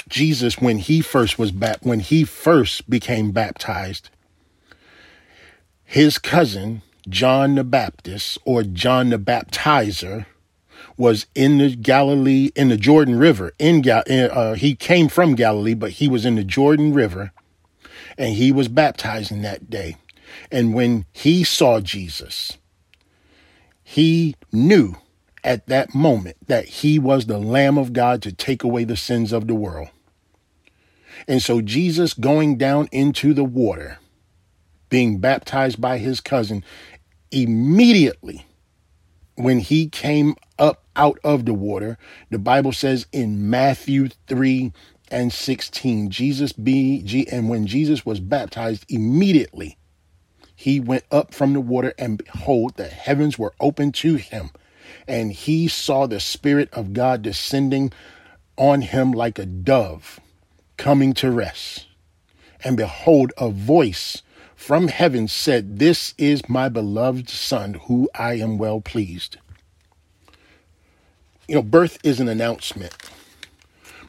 Jesus, 0.09 0.59
when 0.59 0.79
he 0.79 1.01
first 1.01 1.39
was 1.39 1.53
back, 1.53 1.79
when 1.83 2.01
he 2.01 2.25
first 2.25 2.91
became 2.91 3.31
baptized, 3.31 4.11
his 5.85 6.19
cousin, 6.19 6.83
John 7.09 7.55
the 7.55 7.65
Baptist 7.65 8.39
or 8.45 8.63
John 8.63 9.11
the 9.11 9.19
Baptizer, 9.19 10.27
was 10.97 11.27
in 11.35 11.59
the 11.59 11.75
Galilee, 11.75 12.51
in 12.55 12.69
the 12.69 12.77
Jordan 12.77 13.19
River. 13.19 13.53
In 13.59 13.83
Gal- 13.83 14.05
uh, 14.09 14.55
he 14.55 14.75
came 14.75 15.09
from 15.09 15.35
Galilee, 15.35 15.75
but 15.75 15.93
he 15.93 16.09
was 16.09 16.25
in 16.25 16.35
the 16.37 16.45
Jordan 16.45 16.93
River, 16.93 17.33
and 18.19 18.35
he 18.35 18.53
was 18.53 18.69
baptizing 18.69 19.43
that 19.43 19.71
day. 19.71 19.97
And 20.51 20.75
when 20.75 21.07
he 21.13 21.45
saw 21.45 21.81
Jesus, 21.81 22.57
he 23.83 24.37
knew 24.53 24.97
at 25.45 25.67
that 25.67 25.95
moment 25.95 26.37
that 26.47 26.67
he 26.67 26.99
was 26.99 27.27
the 27.27 27.39
Lamb 27.39 27.77
of 27.77 27.93
God 27.93 28.23
to 28.23 28.33
take 28.33 28.63
away 28.63 28.85
the 28.85 28.97
sins 28.97 29.33
of 29.33 29.47
the 29.47 29.55
world. 29.55 29.89
And 31.29 31.43
so 31.43 31.61
Jesus 31.61 32.15
going 32.15 32.57
down 32.57 32.89
into 32.93 33.35
the 33.35 33.45
water, 33.45 33.99
being 34.89 35.19
baptized 35.19 35.81
by 35.81 35.99
his 35.99 36.21
cousin, 36.21 36.65
immediately 37.31 38.45
when 39.35 39.59
he 39.59 39.89
came 39.89 40.35
up 40.59 40.82
out 40.97 41.19
of 41.25 41.45
the 41.45 41.55
water, 41.55 41.99
the 42.31 42.39
Bible 42.39 42.73
says 42.73 43.07
in 43.13 43.49
Matthew 43.49 44.09
3 44.27 44.73
and 45.09 45.33
16, 45.33 46.11
Jesus 46.11 46.53
be 46.53 47.27
and 47.31 47.49
when 47.49 47.67
Jesus 47.67 48.07
was 48.07 48.21
baptized 48.21 48.85
immediately 48.89 49.77
he 50.55 50.79
went 50.79 51.05
up 51.11 51.35
from 51.35 51.53
the 51.53 51.61
water 51.61 51.93
and 51.99 52.19
behold 52.19 52.77
the 52.77 52.87
heavens 52.87 53.39
were 53.39 53.53
opened 53.61 53.95
to 53.95 54.15
him 54.15 54.51
and 55.09 55.33
he 55.33 55.67
saw 55.67 56.07
the 56.07 56.21
spirit 56.21 56.73
of 56.73 56.93
God 56.93 57.23
descending 57.23 57.93
on 58.57 58.83
him 58.83 59.13
like 59.13 59.39
a 59.39 59.47
dove 59.47 60.21
coming 60.77 61.13
to 61.15 61.31
rest 61.31 61.87
and 62.63 62.77
behold 62.77 63.33
a 63.37 63.51
voice 63.51 64.23
from 64.55 64.87
heaven 64.87 65.27
said, 65.27 65.81
This 65.81 66.15
is 66.17 66.49
my 66.49 66.69
beloved 66.69 67.29
Son, 67.29 67.75
who 67.87 68.09
I 68.15 68.35
am 68.35 68.59
well 68.59 68.81
pleased. 68.81 69.39
You 71.53 71.59
know, 71.59 71.63
birth 71.65 71.99
is 72.03 72.19
an 72.19 72.29
announcement. 72.29 72.97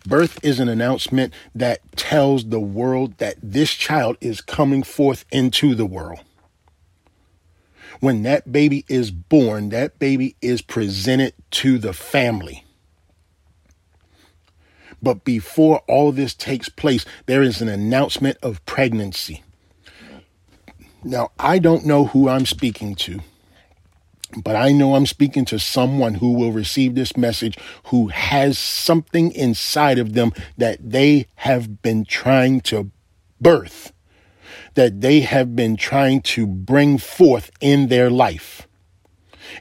Birth 0.07 0.39
is 0.45 0.61
an 0.61 0.69
announcement 0.69 1.33
that 1.53 1.81
tells 1.97 2.45
the 2.45 2.59
world 2.61 3.17
that 3.17 3.35
this 3.43 3.71
child 3.71 4.15
is 4.21 4.39
coming 4.39 4.81
forth 4.81 5.25
into 5.29 5.75
the 5.75 5.85
world. 5.85 6.21
When 7.99 8.23
that 8.23 8.53
baby 8.53 8.85
is 8.87 9.11
born, 9.11 9.67
that 9.69 9.99
baby 9.99 10.37
is 10.41 10.61
presented 10.61 11.33
to 11.51 11.77
the 11.77 11.91
family. 11.91 12.63
But 15.01 15.25
before 15.25 15.79
all 15.79 16.13
this 16.13 16.33
takes 16.33 16.69
place, 16.69 17.03
there 17.25 17.41
is 17.41 17.61
an 17.61 17.67
announcement 17.67 18.37
of 18.41 18.65
pregnancy. 18.65 19.43
Now, 21.03 21.31
I 21.37 21.59
don't 21.59 21.85
know 21.85 22.05
who 22.05 22.29
I'm 22.29 22.45
speaking 22.45 22.95
to, 22.95 23.19
but 24.41 24.55
I 24.55 24.71
know 24.71 24.95
I'm 24.95 25.05
speaking 25.05 25.45
to 25.45 25.59
someone 25.59 26.15
who 26.15 26.33
will 26.33 26.51
receive 26.51 26.95
this 26.95 27.15
message 27.15 27.57
who 27.85 28.07
has 28.07 28.57
something 28.57 29.31
inside 29.31 29.99
of 29.99 30.13
them 30.13 30.33
that 30.57 30.77
they 30.81 31.27
have 31.35 31.81
been 31.81 32.05
trying 32.05 32.61
to 32.61 32.91
birth, 33.39 33.93
that 34.75 35.01
they 35.01 35.21
have 35.21 35.55
been 35.55 35.75
trying 35.75 36.21
to 36.21 36.47
bring 36.47 36.97
forth 36.97 37.51
in 37.61 37.87
their 37.87 38.09
life. 38.09 38.67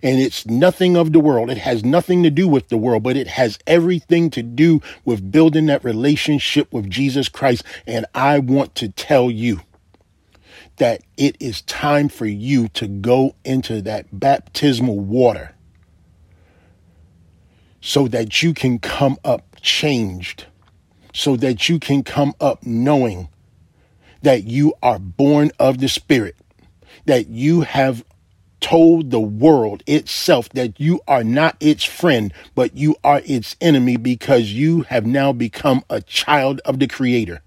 And 0.03 0.21
it's 0.21 0.47
nothing 0.47 0.97
of 0.97 1.13
the 1.13 1.21
world. 1.21 1.51
It 1.51 1.59
has 1.59 1.85
nothing 1.85 2.23
to 2.23 2.31
do 2.31 2.49
with 2.49 2.69
the 2.69 2.77
world, 2.77 3.03
but 3.03 3.17
it 3.17 3.27
has 3.27 3.59
everything 3.67 4.31
to 4.31 4.43
do 4.43 4.81
with 5.05 5.31
building 5.31 5.67
that 5.67 5.85
relationship 5.85 6.73
with 6.73 6.89
Jesus 6.89 7.29
Christ. 7.29 7.65
And 7.87 8.07
I 8.15 8.39
want 8.39 8.75
to 8.77 8.89
tell 8.89 9.31
you 9.31 9.61
that 10.77 11.03
it 11.17 11.37
is 11.41 11.63
time 11.63 12.09
for 12.09 12.27
you 12.27 12.69
to 12.69 12.89
go 12.89 13.35
into 13.45 13.83
that 13.83 14.07
baptismal 14.19 14.99
water 14.99 15.55
so 17.81 18.09
that 18.09 18.43
you 18.43 18.55
can 18.55 18.79
come 18.79 19.19
up 19.25 19.57
changed, 19.61 20.47
so 21.13 21.37
that 21.37 21.69
you 21.69 21.79
can 21.79 22.03
come 22.03 22.33
up 22.41 22.65
knowing 22.65 23.29
that 24.23 24.45
you 24.45 24.73
are 24.83 24.99
born 24.99 25.51
of 25.59 25.79
the 25.79 25.89
Spirit, 25.89 26.37
that 27.07 27.29
you 27.29 27.63
have 27.63 28.05
told 28.61 29.11
the 29.11 29.21
world 29.21 29.83
itself 29.87 30.49
that 30.51 30.79
you 30.81 31.01
are 31.09 31.25
not 31.25 31.57
its 31.59 31.85
friend, 31.85 32.33
but 32.55 32.77
you 32.77 32.95
are 33.03 33.21
its 33.25 33.57
enemy 33.61 33.97
because 33.97 34.53
you 34.53 34.83
have 34.83 35.05
now 35.05 35.33
become 35.33 35.85
a 35.91 36.01
child 36.01 36.61
of 36.65 36.79
the 36.79 36.87
Creator. 36.87 37.43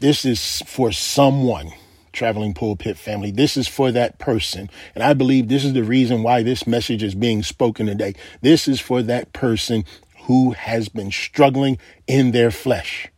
This 0.00 0.24
is 0.24 0.62
for 0.66 0.92
someone, 0.92 1.72
traveling 2.12 2.54
pulpit 2.54 2.96
family. 2.96 3.30
This 3.30 3.58
is 3.58 3.68
for 3.68 3.92
that 3.92 4.18
person. 4.18 4.70
And 4.94 5.04
I 5.04 5.12
believe 5.12 5.48
this 5.48 5.64
is 5.64 5.74
the 5.74 5.84
reason 5.84 6.22
why 6.22 6.42
this 6.42 6.66
message 6.66 7.02
is 7.02 7.14
being 7.14 7.42
spoken 7.42 7.86
today. 7.86 8.14
This 8.40 8.66
is 8.66 8.80
for 8.80 9.02
that 9.02 9.34
person 9.34 9.84
who 10.22 10.52
has 10.52 10.88
been 10.88 11.10
struggling 11.10 11.78
in 12.06 12.30
their 12.30 12.50
flesh. 12.50 13.08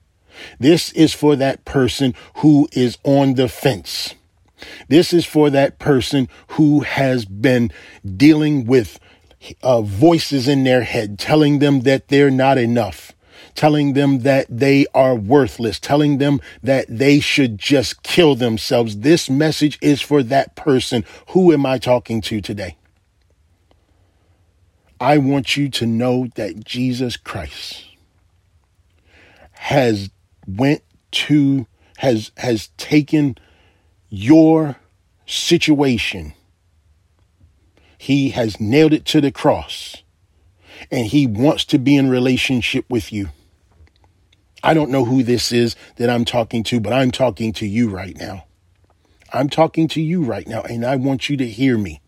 This 0.58 0.90
is 0.92 1.14
for 1.14 1.36
that 1.36 1.64
person 1.64 2.14
who 2.36 2.68
is 2.72 2.98
on 3.04 3.34
the 3.34 3.48
fence. 3.48 4.14
This 4.88 5.12
is 5.12 5.24
for 5.24 5.50
that 5.50 5.78
person 5.78 6.28
who 6.48 6.80
has 6.80 7.24
been 7.24 7.70
dealing 8.16 8.66
with 8.66 8.98
uh, 9.62 9.82
voices 9.82 10.48
in 10.48 10.64
their 10.64 10.82
head 10.82 11.18
telling 11.18 11.60
them 11.60 11.80
that 11.80 12.08
they're 12.08 12.30
not 12.30 12.58
enough 12.58 13.12
telling 13.54 13.92
them 13.92 14.20
that 14.20 14.46
they 14.48 14.86
are 14.94 15.14
worthless, 15.14 15.78
telling 15.78 16.18
them 16.18 16.40
that 16.62 16.86
they 16.88 17.20
should 17.20 17.58
just 17.58 18.02
kill 18.02 18.34
themselves. 18.34 18.98
This 18.98 19.28
message 19.28 19.78
is 19.80 20.00
for 20.00 20.22
that 20.24 20.56
person. 20.56 21.04
Who 21.28 21.52
am 21.52 21.66
I 21.66 21.78
talking 21.78 22.20
to 22.22 22.40
today? 22.40 22.76
I 25.00 25.18
want 25.18 25.56
you 25.56 25.68
to 25.68 25.86
know 25.86 26.28
that 26.36 26.64
Jesus 26.64 27.16
Christ 27.16 27.86
has 29.52 30.10
went 30.46 30.82
to 31.10 31.66
has 31.98 32.30
has 32.36 32.68
taken 32.76 33.36
your 34.08 34.76
situation. 35.26 36.34
He 37.98 38.30
has 38.30 38.60
nailed 38.60 38.92
it 38.92 39.04
to 39.06 39.20
the 39.20 39.32
cross 39.32 40.02
and 40.90 41.06
he 41.06 41.26
wants 41.26 41.64
to 41.66 41.78
be 41.78 41.96
in 41.96 42.10
relationship 42.10 42.84
with 42.88 43.12
you. 43.12 43.28
I 44.62 44.74
don't 44.74 44.90
know 44.90 45.04
who 45.04 45.22
this 45.22 45.50
is 45.52 45.74
that 45.96 46.08
I'm 46.08 46.24
talking 46.24 46.62
to, 46.64 46.80
but 46.80 46.92
I'm 46.92 47.10
talking 47.10 47.52
to 47.54 47.66
you 47.66 47.88
right 47.88 48.16
now. 48.16 48.46
I'm 49.32 49.48
talking 49.48 49.88
to 49.88 50.00
you 50.00 50.22
right 50.22 50.46
now, 50.46 50.62
and 50.62 50.84
I 50.84 50.96
want 50.96 51.28
you 51.28 51.36
to 51.38 51.48
hear 51.48 51.78
me. 51.78 52.00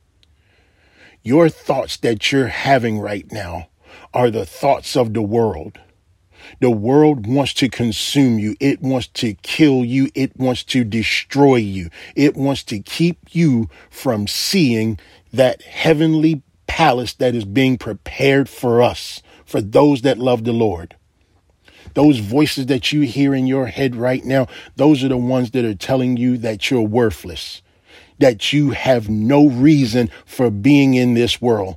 Your 1.23 1.49
thoughts 1.49 1.97
that 1.99 2.31
you're 2.31 2.49
having 2.49 3.01
right 3.01 3.31
now 3.33 3.69
are 4.13 4.31
the 4.31 4.45
thoughts 4.45 4.97
of 4.97 5.15
the 5.15 5.23
world. 5.23 5.81
The 6.61 6.71
world 6.71 7.27
wants 7.27 7.55
to 7.55 7.69
consume 7.71 8.39
you. 8.39 8.55
It 8.61 8.83
wants 8.83 9.07
to 9.15 9.35
kill 9.35 9.85
you. 9.85 10.11
It 10.15 10.37
wants 10.37 10.63
to 10.65 10.85
destroy 10.85 11.57
you. 11.57 11.89
It 12.15 12.37
wants 12.37 12.63
to 12.65 12.81
keep 12.81 13.35
you 13.35 13.71
from 13.91 14.27
seeing 14.27 14.99
that 15.33 15.63
heavenly 15.63 16.43
palace 16.67 17.15
that 17.15 17.35
is 17.35 17.45
being 17.45 17.79
prepared 17.79 18.49
for 18.49 18.83
us, 18.83 19.23
for 19.47 19.61
those 19.61 20.03
that 20.03 20.19
love 20.19 20.45
the 20.45 20.53
Lord. 20.53 20.97
Those 21.93 22.19
voices 22.19 22.67
that 22.67 22.93
you 22.93 23.03
hear 23.03 23.35
in 23.35 23.47
your 23.47 23.67
head 23.67 23.95
right 23.95 24.25
now, 24.25 24.47
those 24.77 25.05
are 25.05 25.09
the 25.09 25.17
ones 25.17 25.51
that 25.53 25.65
are 25.65 25.75
telling 25.75 26.17
you 26.17 26.39
that 26.39 26.71
you're 26.71 26.83
worthless, 26.83 27.63
that 28.19 28.53
you 28.53 28.71
have 28.71 29.09
no 29.09 29.47
reason 29.49 30.11
for 30.25 30.51
being 30.51 30.95
in 30.95 31.15
this 31.15 31.41
world, 31.43 31.77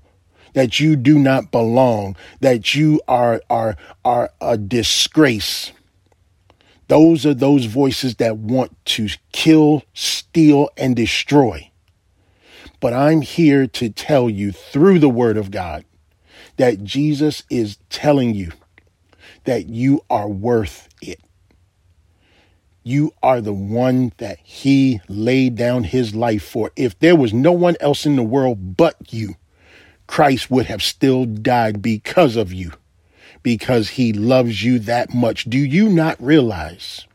that 0.53 0.79
you 0.79 0.95
do 0.95 1.19
not 1.19 1.51
belong, 1.51 2.15
that 2.39 2.73
you 2.73 3.01
are, 3.07 3.41
are, 3.49 3.75
are 4.05 4.31
a 4.39 4.57
disgrace. 4.57 5.71
Those 6.87 7.25
are 7.25 7.33
those 7.33 7.65
voices 7.65 8.15
that 8.15 8.37
want 8.37 8.73
to 8.85 9.09
kill, 9.33 9.83
steal, 9.93 10.69
and 10.77 10.95
destroy. 10.95 11.69
But 12.79 12.93
I'm 12.93 13.21
here 13.21 13.67
to 13.67 13.89
tell 13.89 14.29
you 14.29 14.51
through 14.51 14.99
the 14.99 15.09
word 15.09 15.35
of 15.35 15.51
God 15.51 15.83
that 16.57 16.83
Jesus 16.83 17.43
is 17.49 17.77
telling 17.89 18.33
you 18.33 18.51
that 19.47 19.67
you 19.67 20.03
are 20.09 20.27
worth 20.27 20.89
it. 21.01 21.19
You 22.83 23.13
are 23.23 23.41
the 23.41 23.53
one 23.53 24.11
that 24.17 24.39
he 24.43 25.01
laid 25.07 25.55
down 25.55 25.85
his 25.85 26.13
life 26.13 26.43
for. 26.43 26.71
If 26.75 26.99
there 26.99 27.15
was 27.15 27.33
no 27.33 27.53
one 27.53 27.75
else 27.79 28.05
in 28.05 28.17
the 28.17 28.23
world 28.23 28.77
but 28.77 28.95
you, 29.11 29.35
Christ 30.05 30.51
would 30.51 30.67
have 30.67 30.83
still 30.83 31.25
died 31.25 31.81
because 31.81 32.35
of 32.35 32.51
you, 32.53 32.73
because 33.41 33.89
he 33.91 34.13
loves 34.13 34.63
you 34.63 34.79
that 34.79 35.13
much. 35.13 35.45
Do 35.45 35.57
you 35.57 35.89
not 35.89 36.21
realize? 36.21 37.05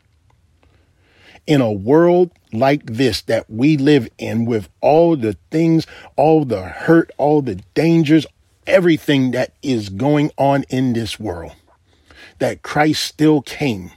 In 1.46 1.60
a 1.60 1.72
world 1.72 2.30
like 2.52 2.84
this 2.86 3.20
that 3.22 3.50
we 3.50 3.76
live 3.76 4.08
in, 4.16 4.46
with 4.46 4.68
all 4.80 5.16
the 5.16 5.36
things, 5.50 5.86
all 6.16 6.44
the 6.44 6.62
hurt, 6.62 7.10
all 7.18 7.42
the 7.42 7.56
dangers, 7.74 8.26
everything 8.66 9.32
that 9.32 9.52
is 9.62 9.90
going 9.90 10.30
on 10.38 10.64
in 10.70 10.92
this 10.92 11.18
world, 11.18 11.52
that 12.38 12.62
Christ 12.62 13.04
still 13.04 13.42
came. 13.42 13.90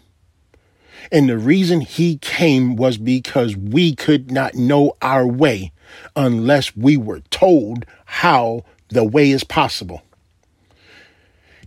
And 1.12 1.30
the 1.30 1.38
reason 1.38 1.82
he 1.82 2.18
came 2.18 2.76
was 2.76 2.98
because 2.98 3.56
we 3.56 3.96
could 3.96 4.32
not 4.32 4.56
know 4.56 4.94
our 5.02 5.26
way 5.26 5.72
unless 6.16 6.76
we 6.76 6.98
were 6.98 7.22
told 7.30 7.86
how 8.06 8.64
the 8.90 9.04
way 9.04 9.32
is 9.32 9.44
possible. 9.44 10.02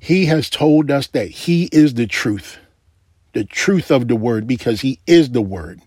He 0.00 0.26
has 0.26 0.48
told 0.50 0.90
us 0.90 1.06
that 1.08 1.28
he 1.28 1.68
is 1.72 1.94
the 1.94 2.06
truth, 2.06 2.58
the 3.32 3.44
truth 3.44 3.90
of 3.90 4.08
the 4.08 4.16
word, 4.16 4.46
because 4.46 4.80
he 4.80 5.00
is 5.06 5.30
the 5.30 5.42
word. 5.42 5.80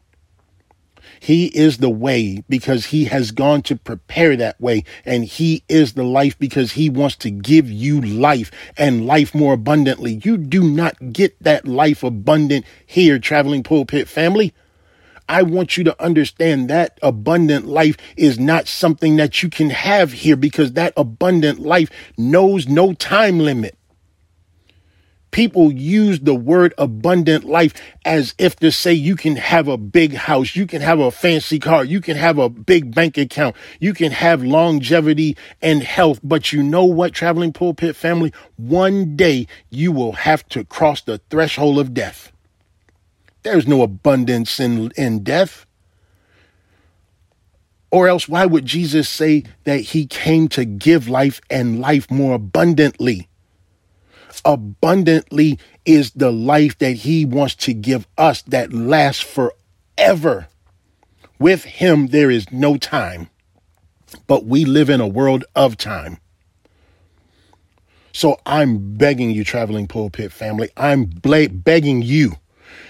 He 1.24 1.46
is 1.56 1.78
the 1.78 1.90
way 1.92 2.44
because 2.50 2.88
he 2.88 3.06
has 3.06 3.30
gone 3.30 3.62
to 3.64 3.76
prepare 3.76 4.36
that 4.38 4.60
way. 4.60 4.84
And 5.06 5.24
he 5.24 5.64
is 5.70 5.94
the 5.94 6.04
life 6.04 6.38
because 6.40 6.72
he 6.72 6.90
wants 6.90 7.16
to 7.18 7.30
give 7.30 7.70
you 7.70 8.02
life 8.02 8.50
and 8.76 9.06
life 9.06 9.36
more 9.36 9.54
abundantly. 9.54 10.20
You 10.24 10.36
do 10.36 10.64
not 10.64 11.14
get 11.14 11.38
that 11.44 11.68
life 11.68 12.02
abundant 12.02 12.66
here, 12.88 13.20
traveling 13.20 13.62
pulpit 13.62 14.08
family. 14.08 14.52
I 15.30 15.44
want 15.44 15.78
you 15.78 15.84
to 15.84 16.04
understand 16.04 16.72
that 16.72 16.98
abundant 17.04 17.68
life 17.68 17.98
is 18.18 18.40
not 18.40 18.68
something 18.68 19.18
that 19.18 19.44
you 19.44 19.50
can 19.52 19.70
have 19.70 20.14
here 20.14 20.36
because 20.36 20.74
that 20.74 20.92
abundant 20.98 21.60
life 21.60 21.92
knows 22.18 22.68
no 22.68 22.94
time 22.94 23.38
limit. 23.38 23.78
People 25.32 25.72
use 25.72 26.20
the 26.20 26.36
word 26.36 26.74
abundant 26.78 27.46
life 27.46 27.74
as 28.04 28.36
if 28.38 28.58
to 28.58 28.72
say 28.72 28.94
you 28.94 29.16
can 29.16 29.38
have 29.38 29.68
a 29.68 29.78
big 29.78 30.14
house, 30.14 30.56
you 30.56 30.68
can 30.68 30.82
have 30.82 31.00
a 31.00 31.10
fancy 31.10 31.58
car, 31.58 31.86
you 31.86 32.02
can 32.02 32.18
have 32.18 32.38
a 32.38 32.50
big 32.50 32.94
bank 32.94 33.18
account, 33.18 33.56
you 33.80 33.94
can 33.94 34.12
have 34.12 34.44
longevity 34.44 35.38
and 35.62 35.84
health. 35.84 36.20
But 36.22 36.52
you 36.52 36.62
know 36.62 36.84
what, 36.84 37.14
traveling 37.14 37.54
pulpit 37.54 37.96
family? 37.96 38.34
One 38.58 39.16
day 39.16 39.48
you 39.70 39.92
will 39.92 40.14
have 40.14 40.48
to 40.50 40.66
cross 40.66 41.02
the 41.02 41.20
threshold 41.30 41.80
of 41.80 41.94
death. 41.94 42.32
There's 43.44 43.68
no 43.68 43.82
abundance 43.82 44.60
in, 44.60 44.92
in 44.98 45.24
death. 45.24 45.66
Or 47.90 48.08
else, 48.08 48.30
why 48.30 48.46
would 48.46 48.66
Jesus 48.66 49.10
say 49.10 49.44
that 49.66 49.80
he 49.80 50.06
came 50.06 50.48
to 50.50 50.64
give 50.64 51.10
life 51.10 51.42
and 51.50 51.82
life 51.82 52.10
more 52.10 52.36
abundantly? 52.36 53.28
Abundantly 54.46 55.60
is 55.86 56.12
the 56.12 56.32
life 56.32 56.78
that 56.78 56.98
he 56.98 57.26
wants 57.26 57.56
to 57.56 57.74
give 57.74 58.08
us 58.18 58.42
that 58.44 58.72
lasts 58.72 59.22
forever. 59.22 60.48
With 61.40 61.64
him, 61.64 62.08
there 62.08 62.30
is 62.30 62.52
no 62.52 62.78
time, 62.78 63.30
but 64.28 64.46
we 64.46 64.64
live 64.64 64.90
in 64.90 65.02
a 65.02 65.08
world 65.08 65.44
of 65.56 65.76
time. 65.76 66.20
So 68.14 68.40
I'm 68.46 68.96
begging 68.96 69.32
you, 69.32 69.44
traveling 69.44 69.88
pulpit 69.88 70.32
family, 70.32 70.70
I'm 70.78 71.06
begging 71.06 72.02
you, 72.02 72.36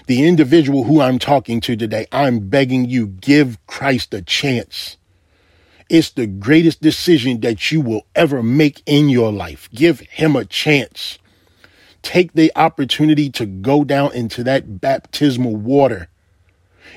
the 0.06 0.26
individual 0.26 0.84
who 0.84 1.00
I'm 1.00 1.18
talking 1.18 1.60
to 1.62 1.76
today, 1.76 2.06
I'm 2.12 2.48
begging 2.48 2.84
you, 2.84 3.06
give 3.06 3.64
Christ 3.66 4.12
a 4.12 4.20
chance. 4.20 4.96
It's 5.88 6.10
the 6.10 6.26
greatest 6.26 6.80
decision 6.80 7.40
that 7.40 7.70
you 7.70 7.80
will 7.80 8.06
ever 8.14 8.42
make 8.42 8.82
in 8.86 9.08
your 9.08 9.32
life. 9.32 9.68
Give 9.74 10.00
him 10.00 10.36
a 10.36 10.44
chance 10.44 11.18
take 12.02 12.32
the 12.32 12.52
opportunity 12.56 13.30
to 13.30 13.46
go 13.46 13.84
down 13.84 14.12
into 14.12 14.44
that 14.44 14.80
baptismal 14.80 15.56
water. 15.56 16.08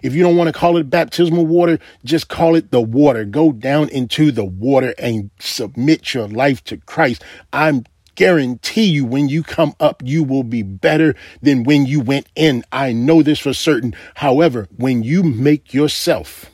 If 0.03 0.13
you 0.13 0.23
don't 0.23 0.35
want 0.35 0.47
to 0.47 0.59
call 0.59 0.77
it 0.77 0.89
baptismal 0.89 1.45
water, 1.45 1.79
just 2.03 2.27
call 2.27 2.55
it 2.55 2.71
the 2.71 2.81
water. 2.81 3.23
Go 3.23 3.51
down 3.51 3.89
into 3.89 4.31
the 4.31 4.43
water 4.43 4.93
and 4.97 5.29
submit 5.39 6.13
your 6.13 6.27
life 6.27 6.63
to 6.65 6.77
Christ. 6.77 7.23
I'm 7.53 7.85
guarantee 8.15 8.85
you 8.85 9.05
when 9.05 9.29
you 9.29 9.43
come 9.43 9.75
up, 9.79 10.01
you 10.03 10.23
will 10.23 10.43
be 10.43 10.63
better 10.63 11.15
than 11.41 11.63
when 11.63 11.85
you 11.85 11.99
went 11.99 12.27
in. 12.35 12.63
I 12.71 12.93
know 12.93 13.21
this 13.21 13.39
for 13.39 13.53
certain. 13.53 13.95
However, 14.15 14.67
when 14.75 15.03
you 15.03 15.21
make 15.21 15.73
yourself 15.73 16.49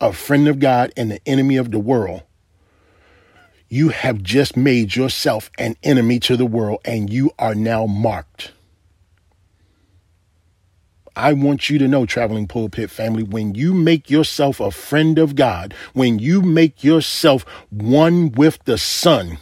a 0.00 0.12
friend 0.12 0.48
of 0.48 0.58
God 0.58 0.92
and 0.96 1.10
the 1.10 1.20
enemy 1.26 1.56
of 1.56 1.70
the 1.70 1.78
world, 1.78 2.22
you 3.72 3.88
have 3.88 4.22
just 4.22 4.54
made 4.54 4.94
yourself 4.94 5.50
an 5.56 5.74
enemy 5.82 6.20
to 6.20 6.36
the 6.36 6.44
world 6.44 6.78
and 6.84 7.10
you 7.10 7.30
are 7.38 7.54
now 7.54 7.86
marked. 7.86 8.52
I 11.16 11.32
want 11.32 11.70
you 11.70 11.78
to 11.78 11.88
know, 11.88 12.04
traveling 12.04 12.46
pulpit 12.46 12.90
family, 12.90 13.22
when 13.22 13.54
you 13.54 13.72
make 13.72 14.10
yourself 14.10 14.60
a 14.60 14.70
friend 14.70 15.18
of 15.18 15.34
God, 15.36 15.72
when 15.94 16.18
you 16.18 16.42
make 16.42 16.84
yourself 16.84 17.46
one 17.70 18.32
with 18.32 18.62
the 18.64 18.76
Son, 18.76 19.38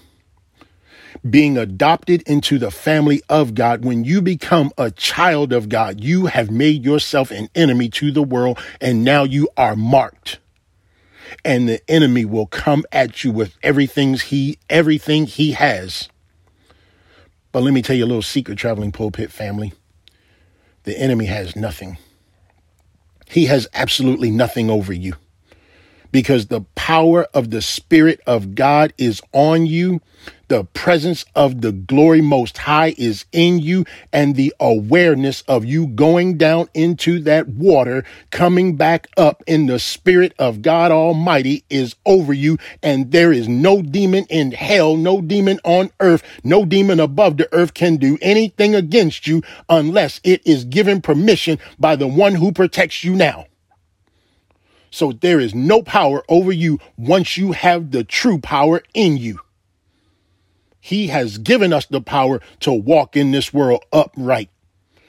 being 1.29 1.59
adopted 1.59 2.23
into 2.23 2.57
the 2.57 2.71
family 2.71 3.23
of 3.29 3.57
God, 3.57 3.85
when 3.85 4.05
you 4.05 4.23
become 4.23 4.71
a 4.79 4.93
child 4.93 5.53
of 5.53 5.69
God, 5.69 6.05
you 6.05 6.27
have 6.27 6.53
made 6.53 6.85
yourself 6.85 7.33
an 7.33 7.49
enemy 7.57 7.88
to 7.88 8.12
the 8.12 8.23
world 8.23 8.61
and 8.81 9.03
now 9.03 9.25
you 9.25 9.49
are 9.57 9.75
marked 9.75 10.38
and 11.45 11.69
the 11.69 11.81
enemy 11.90 12.25
will 12.25 12.47
come 12.47 12.85
at 12.93 13.25
you 13.25 13.31
with 13.33 13.57
everything 13.62 14.14
he 14.14 14.59
everything 14.69 15.27
he 15.27 15.53
has. 15.53 16.09
But 17.53 17.62
let 17.62 17.75
me 17.75 17.83
tell 17.83 17.97
you 17.97 18.05
a 18.05 18.07
little 18.07 18.23
secret, 18.23 18.59
traveling 18.59 18.93
pulpit 18.93 19.31
family. 19.33 19.73
The 20.85 20.99
enemy 20.99 21.27
has 21.27 21.57
nothing. 21.57 21.99
He 23.29 23.47
has 23.47 23.69
absolutely 23.75 24.31
nothing 24.31 24.71
over 24.71 24.93
you 24.93 25.14
because 26.12 26.46
the 26.46 26.62
power 26.75 27.25
of 27.35 27.51
the 27.51 27.62
Spirit 27.62 28.20
of 28.27 28.55
God 28.55 28.92
is 28.99 29.20
on 29.33 29.66
you. 29.66 30.01
The 30.49 30.64
presence 30.64 31.25
of 31.37 31.61
the 31.61 31.70
glory 31.70 32.20
most 32.20 32.59
high 32.59 32.94
is 32.99 33.25
in 33.31 33.61
you, 33.61 33.85
and 34.12 34.35
the 34.35 34.53
awareness 34.59 35.42
of 35.42 35.64
you 35.64 35.87
going 35.87 36.38
down 36.38 36.68
into 36.75 37.20
that 37.20 37.46
water, 37.49 38.05
coming 38.33 38.75
back 38.75 39.07
up 39.16 39.44
in 39.46 39.66
the 39.66 39.79
Spirit 39.79 40.35
of 40.40 40.61
God 40.61 40.90
Almighty 40.90 41.64
is 41.70 41.94
over 42.05 42.33
you. 42.33 42.59
And 42.83 43.12
there 43.12 43.33
is 43.33 43.46
no 43.46 43.81
demon 43.81 44.27
in 44.29 44.51
hell, 44.51 44.96
no 44.96 45.20
demon 45.20 45.61
on 45.62 45.90
earth, 46.01 46.25
no 46.42 46.64
demon 46.64 46.99
above 46.99 47.37
the 47.37 47.49
earth 47.55 47.73
can 47.73 47.96
do 47.96 48.18
anything 48.20 48.75
against 48.75 49.29
you 49.29 49.42
unless 49.68 50.20
it 50.25 50.44
is 50.44 50.64
given 50.64 51.01
permission 51.01 51.61
by 51.79 51.94
the 51.94 52.09
one 52.09 52.35
who 52.35 52.51
protects 52.51 53.05
you 53.05 53.14
now. 53.14 53.46
So 54.90 55.12
there 55.12 55.40
is 55.40 55.55
no 55.55 55.83
power 55.83 56.24
over 56.29 56.53
you 56.53 56.79
once 56.96 57.37
you 57.37 57.53
have 57.53 57.90
the 57.90 58.05
true 58.05 58.38
power 58.38 58.83
in 58.92 59.16
you. 59.16 59.40
He 60.81 61.09
has 61.09 61.38
given 61.38 61.72
us 61.72 61.87
the 61.87 62.00
power 62.00 62.40
to 62.61 62.72
walk 62.72 63.16
in 63.16 63.31
this 63.31 63.53
world 63.53 63.85
upright, 63.92 64.50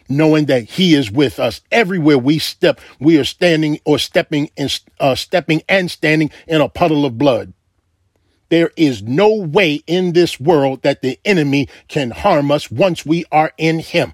knowing 0.07 0.45
that 0.45 0.63
He 0.63 0.93
is 0.93 1.09
with 1.09 1.39
us 1.39 1.61
everywhere 1.71 2.17
we 2.17 2.39
step. 2.39 2.79
We 2.99 3.17
are 3.17 3.23
standing 3.23 3.79
or 3.85 3.97
stepping 3.97 4.51
and 4.57 4.79
uh, 4.99 5.15
stepping 5.15 5.63
and 5.67 5.89
standing 5.89 6.29
in 6.47 6.61
a 6.61 6.69
puddle 6.69 7.05
of 7.05 7.17
blood. 7.17 7.53
There 8.49 8.71
is 8.75 9.01
no 9.01 9.33
way 9.33 9.81
in 9.87 10.11
this 10.11 10.37
world 10.37 10.81
that 10.81 11.01
the 11.01 11.17
enemy 11.23 11.69
can 11.87 12.11
harm 12.11 12.51
us 12.51 12.69
once 12.69 13.05
we 13.05 13.23
are 13.31 13.53
in 13.57 13.79
him. 13.79 14.13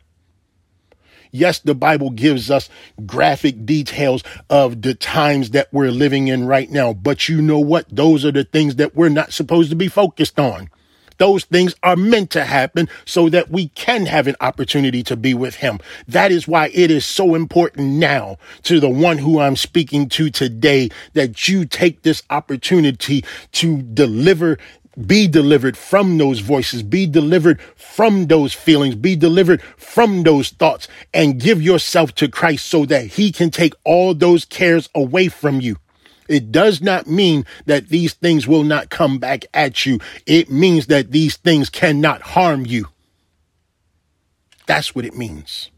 Yes, 1.31 1.59
the 1.59 1.75
Bible 1.75 2.09
gives 2.09 2.49
us 2.49 2.69
graphic 3.05 3.65
details 3.65 4.23
of 4.49 4.81
the 4.81 4.93
times 4.93 5.51
that 5.51 5.67
we're 5.71 5.91
living 5.91 6.27
in 6.27 6.45
right 6.47 6.69
now. 6.69 6.93
But 6.93 7.29
you 7.29 7.41
know 7.41 7.59
what? 7.59 7.85
Those 7.89 8.25
are 8.25 8.31
the 8.31 8.43
things 8.43 8.75
that 8.75 8.95
we're 8.95 9.09
not 9.09 9.33
supposed 9.33 9.69
to 9.69 9.75
be 9.75 9.87
focused 9.87 10.39
on. 10.39 10.69
Those 11.17 11.45
things 11.45 11.75
are 11.83 11.95
meant 11.95 12.31
to 12.31 12.45
happen 12.45 12.89
so 13.05 13.29
that 13.29 13.49
we 13.49 13.69
can 13.69 14.05
have 14.05 14.27
an 14.27 14.35
opportunity 14.39 15.03
to 15.03 15.15
be 15.15 15.33
with 15.33 15.55
him. 15.55 15.79
That 16.07 16.31
is 16.31 16.47
why 16.47 16.69
it 16.73 16.91
is 16.91 17.05
so 17.05 17.35
important 17.35 17.87
now 17.93 18.37
to 18.63 18.79
the 18.79 18.89
one 18.89 19.17
who 19.17 19.39
I'm 19.39 19.55
speaking 19.55 20.09
to 20.09 20.29
today 20.29 20.89
that 21.13 21.47
you 21.47 21.65
take 21.65 22.03
this 22.03 22.23
opportunity 22.29 23.25
to 23.53 23.81
deliver 23.81 24.57
be 25.05 25.27
delivered 25.27 25.77
from 25.77 26.17
those 26.17 26.39
voices, 26.39 26.81
be 26.81 27.05
delivered 27.05 27.61
from 27.75 28.27
those 28.27 28.53
feelings, 28.53 28.95
be 28.95 29.15
delivered 29.15 29.61
from 29.77 30.23
those 30.23 30.49
thoughts, 30.49 30.87
and 31.13 31.39
give 31.39 31.61
yourself 31.61 32.15
to 32.15 32.27
Christ 32.27 32.65
so 32.65 32.85
that 32.85 33.07
He 33.07 33.31
can 33.31 33.51
take 33.51 33.73
all 33.83 34.13
those 34.13 34.45
cares 34.45 34.89
away 34.95 35.27
from 35.27 35.61
you. 35.61 35.77
It 36.27 36.51
does 36.51 36.81
not 36.81 37.07
mean 37.07 37.45
that 37.65 37.89
these 37.89 38.13
things 38.13 38.47
will 38.47 38.63
not 38.63 38.89
come 38.89 39.17
back 39.17 39.45
at 39.53 39.85
you. 39.85 39.99
It 40.25 40.49
means 40.49 40.87
that 40.87 41.11
these 41.11 41.37
things 41.37 41.69
cannot 41.69 42.21
harm 42.21 42.65
you. 42.65 42.87
That's 44.65 44.93
what 44.93 45.05
it 45.05 45.15
means. 45.15 45.71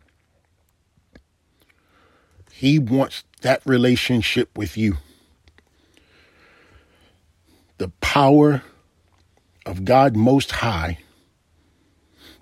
He 2.52 2.80
wants 2.80 3.24
that 3.42 3.62
relationship 3.66 4.58
with 4.58 4.76
you. 4.76 4.98
The 7.78 7.90
power 8.02 8.64
of 9.70 9.86
God 9.86 10.16
Most 10.16 10.52
High 10.52 10.98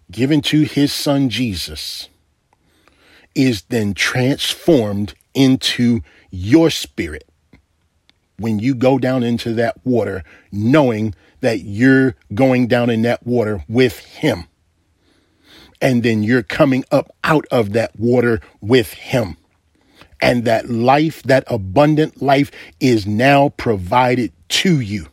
given 0.09 0.41
to 0.41 0.61
his 0.61 0.93
son 0.93 1.29
Jesus 1.29 2.07
is 3.35 3.63
then 3.63 3.93
transformed 3.93 5.13
into 5.33 6.01
your 6.31 6.69
spirit 6.69 7.27
when 8.37 8.59
you 8.59 8.73
go 8.73 8.97
down 8.97 9.23
into 9.23 9.53
that 9.55 9.75
water, 9.85 10.23
knowing 10.51 11.13
that 11.41 11.59
you're 11.59 12.15
going 12.33 12.67
down 12.67 12.89
in 12.89 13.01
that 13.03 13.25
water 13.25 13.63
with 13.67 13.99
him. 13.99 14.45
And 15.81 16.01
then 16.01 16.23
you're 16.23 16.43
coming 16.43 16.83
up 16.91 17.11
out 17.23 17.45
of 17.51 17.73
that 17.73 17.99
water 17.99 18.39
with 18.61 18.93
him. 18.93 19.37
And 20.19 20.45
that 20.45 20.69
life, 20.69 21.21
that 21.23 21.43
abundant 21.47 22.21
life 22.21 22.49
is 22.79 23.05
now 23.05 23.49
provided 23.49 24.31
to 24.49 24.79
you. 24.79 25.07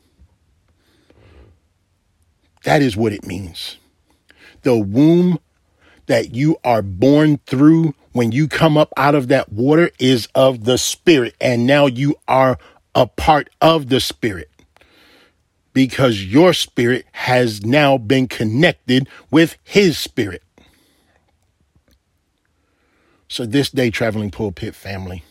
That 2.74 2.82
is 2.82 2.96
what 2.96 3.12
it 3.12 3.24
means. 3.24 3.76
The 4.62 4.76
womb 4.76 5.38
that 6.06 6.34
you 6.34 6.56
are 6.64 6.82
born 6.82 7.38
through 7.46 7.94
when 8.10 8.32
you 8.32 8.48
come 8.48 8.76
up 8.76 8.92
out 8.96 9.14
of 9.14 9.28
that 9.28 9.52
water 9.52 9.92
is 10.00 10.26
of 10.34 10.64
the 10.64 10.76
spirit. 10.76 11.36
And 11.40 11.68
now 11.68 11.86
you 11.86 12.16
are 12.26 12.58
a 12.92 13.06
part 13.06 13.48
of 13.60 13.90
the 13.90 14.00
spirit 14.00 14.50
because 15.72 16.24
your 16.24 16.52
spirit 16.52 17.06
has 17.12 17.64
now 17.64 17.96
been 17.96 18.26
connected 18.26 19.08
with 19.30 19.56
his 19.62 19.96
spirit. 19.96 20.42
So, 23.28 23.46
this 23.46 23.70
day, 23.70 23.90
traveling 23.90 24.32
pulpit 24.32 24.74
family, 24.74 25.22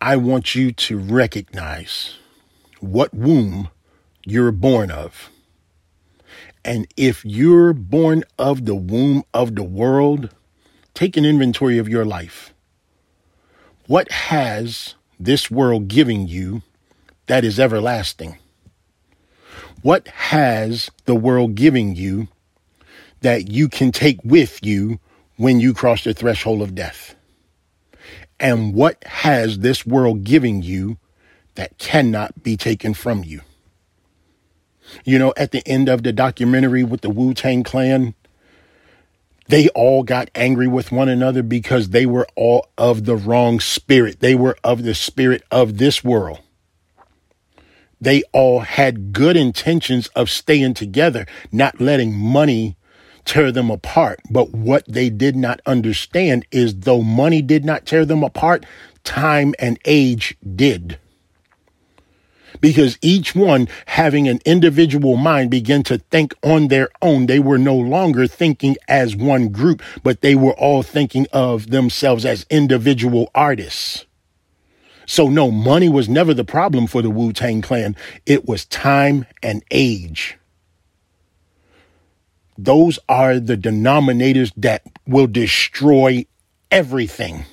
I 0.00 0.16
want 0.16 0.54
you 0.54 0.72
to 0.72 0.98
recognize 0.98 2.14
what 2.80 3.12
womb 3.12 3.68
you're 4.30 4.52
born 4.52 4.90
of. 4.90 5.30
And 6.64 6.86
if 6.96 7.24
you're 7.24 7.72
born 7.72 8.24
of 8.38 8.66
the 8.66 8.74
womb 8.74 9.24
of 9.32 9.54
the 9.54 9.62
world, 9.62 10.34
take 10.92 11.16
an 11.16 11.24
inventory 11.24 11.78
of 11.78 11.88
your 11.88 12.04
life. 12.04 12.52
What 13.86 14.10
has 14.10 14.94
this 15.18 15.50
world 15.50 15.88
giving 15.88 16.28
you 16.28 16.62
that 17.26 17.44
is 17.44 17.58
everlasting? 17.58 18.36
What 19.80 20.08
has 20.08 20.90
the 21.04 21.14
world 21.14 21.54
giving 21.54 21.94
you 21.94 22.28
that 23.20 23.50
you 23.50 23.68
can 23.68 23.92
take 23.92 24.22
with 24.24 24.64
you 24.64 24.98
when 25.36 25.60
you 25.60 25.72
cross 25.72 26.04
the 26.04 26.12
threshold 26.12 26.60
of 26.60 26.74
death? 26.74 27.14
And 28.38 28.74
what 28.74 29.02
has 29.04 29.60
this 29.60 29.86
world 29.86 30.24
giving 30.24 30.62
you 30.62 30.98
that 31.54 31.78
cannot 31.78 32.42
be 32.42 32.56
taken 32.56 32.92
from 32.92 33.24
you? 33.24 33.40
You 35.04 35.18
know, 35.18 35.32
at 35.36 35.52
the 35.52 35.66
end 35.66 35.88
of 35.88 36.02
the 36.02 36.12
documentary 36.12 36.84
with 36.84 37.00
the 37.00 37.10
Wu 37.10 37.34
Tang 37.34 37.62
Clan, 37.62 38.14
they 39.48 39.68
all 39.70 40.02
got 40.02 40.30
angry 40.34 40.68
with 40.68 40.92
one 40.92 41.08
another 41.08 41.42
because 41.42 41.88
they 41.88 42.04
were 42.04 42.26
all 42.36 42.68
of 42.76 43.04
the 43.04 43.16
wrong 43.16 43.60
spirit. 43.60 44.20
They 44.20 44.34
were 44.34 44.56
of 44.62 44.82
the 44.82 44.94
spirit 44.94 45.42
of 45.50 45.78
this 45.78 46.04
world. 46.04 46.40
They 48.00 48.22
all 48.32 48.60
had 48.60 49.12
good 49.12 49.36
intentions 49.36 50.08
of 50.08 50.30
staying 50.30 50.74
together, 50.74 51.26
not 51.50 51.80
letting 51.80 52.14
money 52.14 52.76
tear 53.24 53.50
them 53.50 53.70
apart. 53.70 54.20
But 54.30 54.50
what 54.50 54.84
they 54.86 55.10
did 55.10 55.34
not 55.34 55.60
understand 55.66 56.46
is 56.52 56.80
though 56.80 57.02
money 57.02 57.42
did 57.42 57.64
not 57.64 57.86
tear 57.86 58.04
them 58.04 58.22
apart, 58.22 58.64
time 59.02 59.54
and 59.58 59.78
age 59.84 60.36
did 60.54 60.98
because 62.60 62.98
each 63.02 63.34
one 63.34 63.68
having 63.86 64.28
an 64.28 64.40
individual 64.44 65.16
mind 65.16 65.50
began 65.50 65.82
to 65.84 65.98
think 65.98 66.34
on 66.42 66.68
their 66.68 66.90
own. 67.02 67.26
They 67.26 67.38
were 67.38 67.58
no 67.58 67.76
longer 67.76 68.26
thinking 68.26 68.76
as 68.88 69.16
one 69.16 69.48
group, 69.48 69.82
but 70.02 70.20
they 70.20 70.34
were 70.34 70.54
all 70.54 70.82
thinking 70.82 71.26
of 71.32 71.70
themselves 71.70 72.24
as 72.24 72.46
individual 72.50 73.30
artists. 73.34 74.06
So 75.06 75.28
no, 75.28 75.50
money 75.50 75.88
was 75.88 76.08
never 76.08 76.34
the 76.34 76.44
problem 76.44 76.86
for 76.86 77.00
the 77.00 77.08
Wu 77.08 77.32
Tang 77.32 77.62
Clan. 77.62 77.96
It 78.26 78.46
was 78.46 78.66
time 78.66 79.24
and 79.42 79.64
age. 79.70 80.36
Those 82.58 82.98
are 83.08 83.40
the 83.40 83.56
denominators 83.56 84.52
that 84.56 84.82
will 85.06 85.26
destroy 85.26 86.26
everything. 86.70 87.46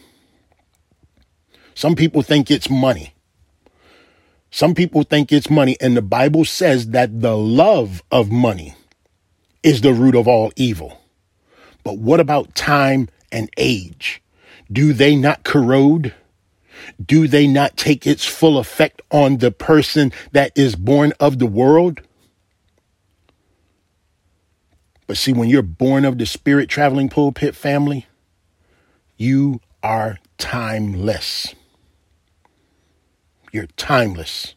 Some 1.76 1.96
people 1.96 2.22
think 2.24 2.52
it's 2.52 2.70
money. 2.70 3.15
Some 4.56 4.74
people 4.74 5.04
think 5.04 5.34
it's 5.34 5.50
money, 5.50 5.76
and 5.82 5.98
the 5.98 6.02
Bible 6.02 6.46
says 6.46 6.92
that 6.92 7.20
the 7.20 7.36
love 7.36 8.02
of 8.10 8.32
money 8.32 8.74
is 9.64 9.82
the 9.82 9.92
root 9.92 10.16
of 10.16 10.30
all 10.30 10.54
evil. 10.56 11.02
But 11.84 11.98
what 11.98 12.22
about 12.22 12.56
time 12.56 13.10
and 13.34 13.50
age? 13.58 14.24
Do 14.72 14.94
they 14.94 15.18
not 15.18 15.44
corrode? 15.44 16.14
Do 17.06 17.28
they 17.28 17.48
not 17.48 17.76
take 17.76 18.08
its 18.08 18.24
full 18.24 18.58
effect 18.58 19.02
on 19.12 19.40
the 19.40 19.52
person 19.52 20.14
that 20.32 20.54
is 20.56 20.78
born 20.78 21.12
of 21.20 21.38
the 21.38 21.48
world? 21.48 22.00
But 25.06 25.18
see, 25.18 25.34
when 25.34 25.50
you're 25.50 25.64
born 25.64 26.06
of 26.06 26.18
the 26.18 26.26
spirit 26.26 26.70
traveling 26.70 27.10
pulpit 27.10 27.58
family, 27.58 28.06
you 29.18 29.60
are 29.84 30.18
timeless. 30.38 31.54
You're 33.56 33.68
timeless 33.78 34.54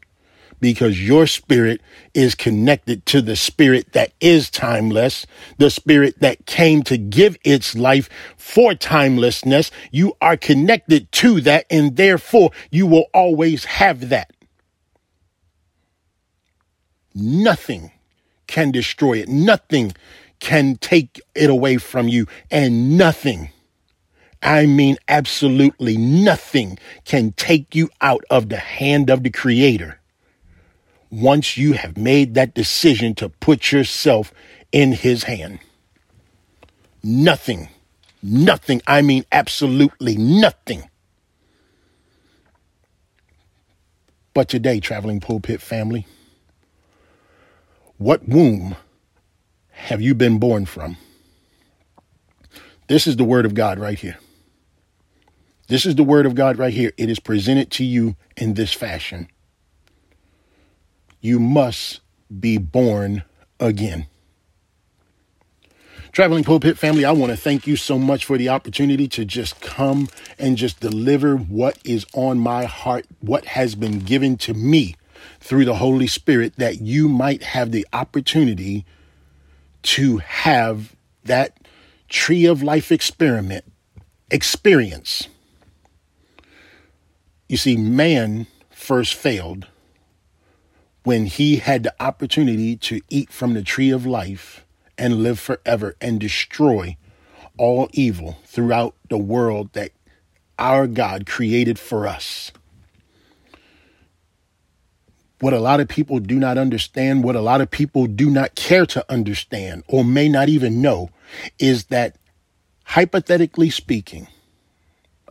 because 0.58 1.06
your 1.06 1.28
spirit 1.28 1.80
is 2.14 2.34
connected 2.34 3.06
to 3.06 3.22
the 3.22 3.36
spirit 3.36 3.92
that 3.92 4.12
is 4.20 4.50
timeless, 4.50 5.24
the 5.56 5.70
spirit 5.70 6.18
that 6.18 6.46
came 6.46 6.82
to 6.82 6.98
give 6.98 7.36
its 7.44 7.76
life 7.76 8.08
for 8.36 8.74
timelessness. 8.74 9.70
You 9.92 10.14
are 10.20 10.36
connected 10.36 11.12
to 11.12 11.40
that, 11.42 11.66
and 11.70 11.96
therefore 11.96 12.50
you 12.72 12.88
will 12.88 13.04
always 13.14 13.66
have 13.66 14.08
that. 14.08 14.32
Nothing 17.14 17.92
can 18.48 18.72
destroy 18.72 19.18
it, 19.18 19.28
nothing 19.28 19.92
can 20.40 20.74
take 20.74 21.20
it 21.36 21.50
away 21.50 21.76
from 21.76 22.08
you, 22.08 22.26
and 22.50 22.98
nothing 22.98 23.50
I 24.42 24.66
mean, 24.66 24.96
absolutely 25.08 25.96
nothing 25.96 26.78
can 27.04 27.32
take 27.32 27.74
you 27.74 27.90
out 28.00 28.24
of 28.30 28.48
the 28.48 28.56
hand 28.58 29.10
of 29.10 29.22
the 29.22 29.30
Creator 29.30 29.98
once 31.10 31.56
you 31.56 31.72
have 31.72 31.96
made 31.96 32.34
that 32.34 32.54
decision 32.54 33.14
to 33.16 33.28
put 33.28 33.72
yourself 33.72 34.32
in 34.70 34.92
His 34.92 35.24
hand. 35.24 35.58
Nothing, 37.02 37.68
nothing, 38.22 38.80
I 38.86 39.02
mean, 39.02 39.24
absolutely 39.32 40.16
nothing. 40.16 40.88
But 44.34 44.48
today, 44.48 44.78
traveling 44.78 45.20
pulpit 45.20 45.60
family, 45.60 46.06
what 47.96 48.28
womb 48.28 48.76
have 49.70 50.00
you 50.00 50.14
been 50.14 50.38
born 50.38 50.64
from? 50.64 50.96
This 52.86 53.06
is 53.06 53.16
the 53.16 53.24
word 53.24 53.44
of 53.44 53.54
God 53.54 53.78
right 53.78 53.98
here. 53.98 54.18
This 55.68 55.86
is 55.86 55.96
the 55.96 56.04
word 56.04 56.26
of 56.26 56.34
God 56.34 56.58
right 56.58 56.72
here. 56.74 56.92
It 56.98 57.10
is 57.10 57.20
presented 57.20 57.70
to 57.72 57.84
you 57.84 58.16
in 58.36 58.54
this 58.54 58.72
fashion. 58.74 59.28
you 61.20 61.38
must 61.40 62.00
be 62.40 62.58
born 62.58 63.24
again. 63.60 64.06
Traveling 66.12 66.44
Pulpit 66.44 66.78
family, 66.78 67.04
I 67.04 67.12
want 67.12 67.32
to 67.32 67.36
thank 67.36 67.66
you 67.66 67.76
so 67.76 67.98
much 67.98 68.24
for 68.24 68.38
the 68.38 68.48
opportunity 68.48 69.08
to 69.08 69.24
just 69.24 69.60
come 69.60 70.08
and 70.38 70.56
just 70.56 70.80
deliver 70.80 71.36
what 71.36 71.78
is 71.84 72.06
on 72.14 72.38
my 72.40 72.64
heart, 72.64 73.06
what 73.20 73.44
has 73.46 73.74
been 73.74 74.00
given 74.00 74.36
to 74.38 74.54
me 74.54 74.96
through 75.40 75.64
the 75.66 75.76
Holy 75.76 76.06
Spirit, 76.06 76.56
that 76.56 76.80
you 76.80 77.08
might 77.08 77.42
have 77.42 77.72
the 77.72 77.86
opportunity 77.92 78.84
to 79.82 80.18
have 80.18 80.96
that 81.24 81.58
tree 82.08 82.46
of 82.46 82.62
life 82.62 82.90
experiment 82.92 83.64
experience. 84.30 85.28
You 87.48 87.56
see, 87.56 87.76
man 87.76 88.46
first 88.70 89.14
failed 89.14 89.66
when 91.02 91.24
he 91.24 91.56
had 91.56 91.82
the 91.82 91.94
opportunity 91.98 92.76
to 92.76 93.00
eat 93.08 93.32
from 93.32 93.54
the 93.54 93.62
tree 93.62 93.90
of 93.90 94.04
life 94.04 94.66
and 94.98 95.22
live 95.22 95.40
forever 95.40 95.96
and 96.00 96.20
destroy 96.20 96.96
all 97.56 97.88
evil 97.92 98.38
throughout 98.44 98.94
the 99.08 99.18
world 99.18 99.72
that 99.72 99.92
our 100.58 100.86
God 100.86 101.24
created 101.26 101.78
for 101.78 102.06
us. 102.06 102.52
What 105.40 105.54
a 105.54 105.60
lot 105.60 105.80
of 105.80 105.88
people 105.88 106.18
do 106.18 106.38
not 106.38 106.58
understand, 106.58 107.22
what 107.22 107.36
a 107.36 107.40
lot 107.40 107.60
of 107.60 107.70
people 107.70 108.06
do 108.06 108.28
not 108.28 108.56
care 108.56 108.84
to 108.86 109.04
understand 109.10 109.84
or 109.86 110.04
may 110.04 110.28
not 110.28 110.48
even 110.48 110.82
know, 110.82 111.10
is 111.58 111.84
that 111.86 112.16
hypothetically 112.84 113.70
speaking, 113.70 114.26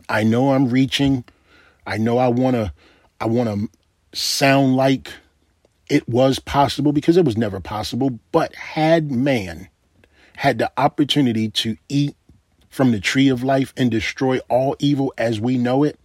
I 0.08 0.24
know 0.24 0.54
I'm 0.54 0.70
reaching, 0.70 1.24
I 1.88 1.96
know 1.96 2.18
I 2.18 2.28
want 2.28 2.54
to 2.54 2.70
I 3.18 3.24
want 3.24 3.48
to 3.48 3.78
sound 4.16 4.76
like 4.76 5.10
it 5.88 6.06
was 6.06 6.38
possible 6.38 6.92
because 6.92 7.16
it 7.16 7.24
was 7.24 7.38
never 7.38 7.60
possible, 7.60 8.20
but 8.30 8.54
had 8.54 9.10
man 9.10 9.70
had 10.36 10.58
the 10.58 10.70
opportunity 10.76 11.48
to 11.48 11.78
eat 11.88 12.14
from 12.68 12.92
the 12.92 13.00
tree 13.00 13.30
of 13.30 13.42
life 13.42 13.72
and 13.74 13.90
destroy 13.90 14.38
all 14.50 14.76
evil 14.78 15.14
as 15.16 15.40
we 15.40 15.56
know 15.56 15.82
it, 15.82 15.98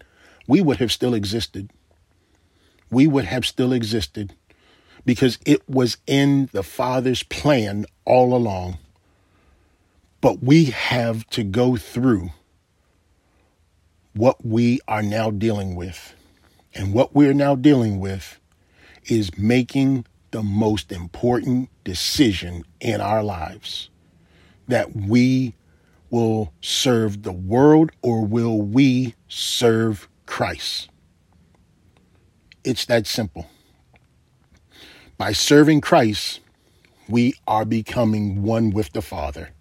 we 0.48 0.62
would 0.62 0.78
have 0.78 0.91
still 0.91 1.13
existed. 1.13 1.69
We 2.89 3.06
would 3.06 3.26
have 3.26 3.46
still 3.46 3.74
existed 3.74 4.34
because 5.06 5.38
it 5.46 5.67
was 5.69 5.98
in 6.08 6.50
the 6.54 6.63
Father's 6.63 7.24
plan 7.24 7.86
all 8.06 8.34
along. 8.34 8.78
But 10.22 10.41
we 10.41 10.65
have 10.65 11.28
to 11.32 11.43
go 11.43 11.76
through 11.76 12.32
what 14.13 14.45
we 14.45 14.80
are 14.88 15.02
now 15.02 15.32
dealing 15.32 15.76
with. 15.76 16.15
And 16.76 16.93
what 16.93 17.13
we're 17.13 17.34
now 17.34 17.56
dealing 17.56 17.99
with 17.99 18.39
is 19.06 19.38
making 19.38 20.06
the 20.32 20.43
most 20.43 20.91
important 20.91 21.69
decision 21.84 22.63
in 22.80 23.02
our 23.02 23.23
lives 23.23 23.89
that 24.67 24.95
we 24.95 25.54
will 26.10 26.54
serve 26.62 27.23
the 27.23 27.32
world 27.32 27.91
or 28.02 28.26
will 28.26 28.62
we 28.62 29.15
serve 29.28 30.08
Christ? 30.26 30.89
It's 32.63 32.86
that 32.86 33.06
simple. 33.08 33.49
By 35.17 35.34
serving 35.34 35.82
Christ, 35.82 36.39
we 37.08 37.36
are 37.47 37.65
becoming 37.65 38.41
one 38.41 38.71
with 38.71 38.93
the 38.93 39.02
Father. 39.02 39.52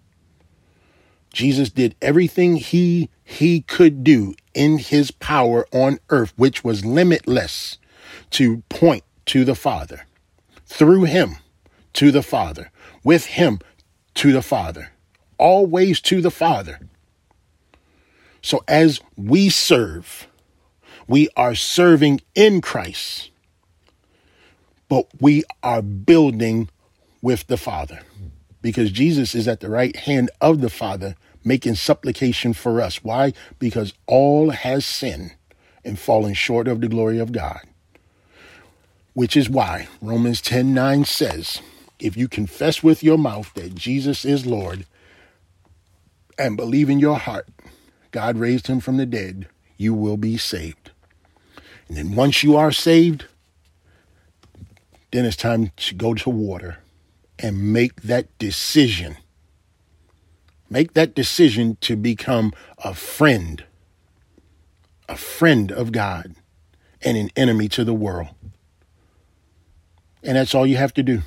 Jesus 1.33 1.71
did 1.71 1.95
everything 2.01 2.55
he 2.55 3.09
he 3.23 3.61
could 3.61 4.03
do 4.03 4.35
in 4.53 4.77
his 4.77 5.09
power 5.09 5.65
on 5.71 5.99
earth, 6.09 6.31
which 6.37 6.63
was 6.63 6.85
limitless, 6.85 7.79
to 8.29 8.57
point 8.69 9.03
to 9.25 9.43
the 9.43 9.55
Father, 9.55 10.05
through 10.67 11.03
him 11.03 11.37
to 11.93 12.11
the 12.11 12.21
Father, 12.21 12.71
with 13.03 13.25
him 13.25 13.59
to 14.13 14.31
the 14.31 14.41
Father, 14.43 14.91
always 15.39 15.99
to 16.01 16.21
the 16.21 16.31
Father. 16.31 16.79
So 18.41 18.63
as 18.67 19.01
we 19.17 19.49
serve, 19.49 20.27
we 21.07 21.29
are 21.35 21.55
serving 21.55 22.21
in 22.35 22.61
Christ, 22.61 23.31
but 24.87 25.07
we 25.19 25.43
are 25.63 25.81
building 25.81 26.69
with 27.21 27.47
the 27.47 27.57
Father 27.57 28.01
because 28.63 28.91
Jesus 28.91 29.35
is 29.35 29.47
at 29.47 29.59
the 29.59 29.69
right 29.69 29.95
hand 29.95 30.31
of 30.41 30.61
the 30.61 30.71
Father 30.71 31.15
making 31.43 31.75
supplication 31.75 32.53
for 32.53 32.81
us. 32.81 33.03
Why? 33.03 33.33
Because 33.59 33.93
all 34.07 34.49
has 34.49 34.83
sinned 34.83 35.35
and 35.85 35.99
fallen 35.99 36.33
short 36.33 36.67
of 36.67 36.81
the 36.81 36.87
glory 36.87 37.19
of 37.19 37.31
God 37.31 37.59
which 39.13 39.37
is 39.37 39.49
why 39.49 39.87
Romans 40.01 40.41
10 40.41 40.73
9 40.73 41.05
says, 41.05 41.61
if 41.99 42.17
you 42.17 42.27
confess 42.27 42.83
with 42.83 43.03
your 43.03 43.17
mouth 43.17 43.53
that 43.53 43.75
Jesus 43.75 44.25
is 44.25 44.45
Lord 44.45 44.85
and 46.37 46.57
believe 46.57 46.89
in 46.89 46.99
your 46.99 47.17
heart 47.17 47.47
God 48.11 48.37
raised 48.37 48.67
him 48.67 48.79
from 48.79 48.97
the 48.97 49.07
dead, 49.07 49.47
you 49.75 49.91
will 49.91 50.17
be 50.17 50.37
saved. 50.37 50.91
And 51.87 51.97
then 51.97 52.15
once 52.15 52.43
you 52.43 52.55
are 52.55 52.71
saved, 52.71 53.25
then 55.11 55.25
it's 55.25 55.35
time 55.35 55.71
to 55.77 55.95
go 55.95 56.13
to 56.13 56.29
water 56.29 56.77
and 57.39 57.73
make 57.73 58.01
that 58.03 58.37
decision. 58.37 59.17
Make 60.69 60.93
that 60.93 61.13
decision 61.13 61.77
to 61.81 61.95
become 61.95 62.53
a 62.83 62.93
friend, 62.93 63.63
a 65.07 65.15
friend 65.15 65.71
of 65.71 65.91
God, 65.91 66.35
and 67.01 67.17
an 67.17 67.29
enemy 67.35 67.67
to 67.69 67.83
the 67.83 67.93
world. 67.93 68.29
And 70.23 70.37
that's 70.37 70.55
all 70.55 70.65
you 70.65 70.77
have 70.77 70.93
to 70.93 71.03
do. 71.03 71.21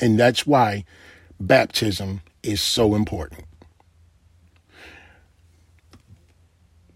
And 0.00 0.18
that's 0.18 0.46
why 0.46 0.84
baptism 1.40 2.22
is 2.42 2.60
so 2.60 2.94
important. 2.94 3.44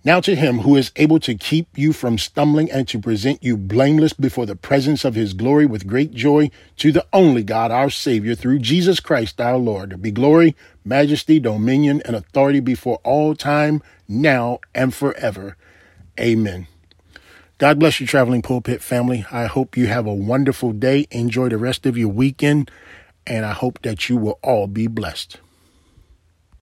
Now 0.06 0.20
to 0.20 0.36
him 0.36 0.58
who 0.58 0.76
is 0.76 0.92
able 0.96 1.18
to 1.20 1.34
keep 1.34 1.66
you 1.78 1.94
from 1.94 2.18
stumbling 2.18 2.70
and 2.70 2.86
to 2.88 2.98
present 2.98 3.42
you 3.42 3.56
blameless 3.56 4.12
before 4.12 4.44
the 4.44 4.54
presence 4.54 5.02
of 5.02 5.14
his 5.14 5.32
glory 5.32 5.64
with 5.64 5.86
great 5.86 6.12
joy, 6.12 6.50
to 6.76 6.92
the 6.92 7.06
only 7.10 7.42
God, 7.42 7.70
our 7.70 7.88
Savior, 7.88 8.34
through 8.34 8.58
Jesus 8.58 9.00
Christ 9.00 9.40
our 9.40 9.56
Lord, 9.56 10.02
be 10.02 10.10
glory, 10.10 10.54
majesty, 10.84 11.40
dominion, 11.40 12.02
and 12.04 12.14
authority 12.14 12.60
before 12.60 13.00
all 13.02 13.34
time, 13.34 13.82
now 14.06 14.58
and 14.74 14.92
forever. 14.92 15.56
Amen. 16.20 16.66
God 17.56 17.78
bless 17.78 17.98
you, 17.98 18.06
traveling 18.06 18.42
pulpit 18.42 18.82
family. 18.82 19.24
I 19.32 19.46
hope 19.46 19.74
you 19.74 19.86
have 19.86 20.06
a 20.06 20.12
wonderful 20.12 20.72
day. 20.72 21.06
Enjoy 21.12 21.48
the 21.48 21.56
rest 21.56 21.86
of 21.86 21.96
your 21.96 22.08
weekend, 22.08 22.70
and 23.26 23.46
I 23.46 23.52
hope 23.52 23.80
that 23.80 24.10
you 24.10 24.18
will 24.18 24.38
all 24.42 24.66
be 24.66 24.86
blessed. 24.86 25.38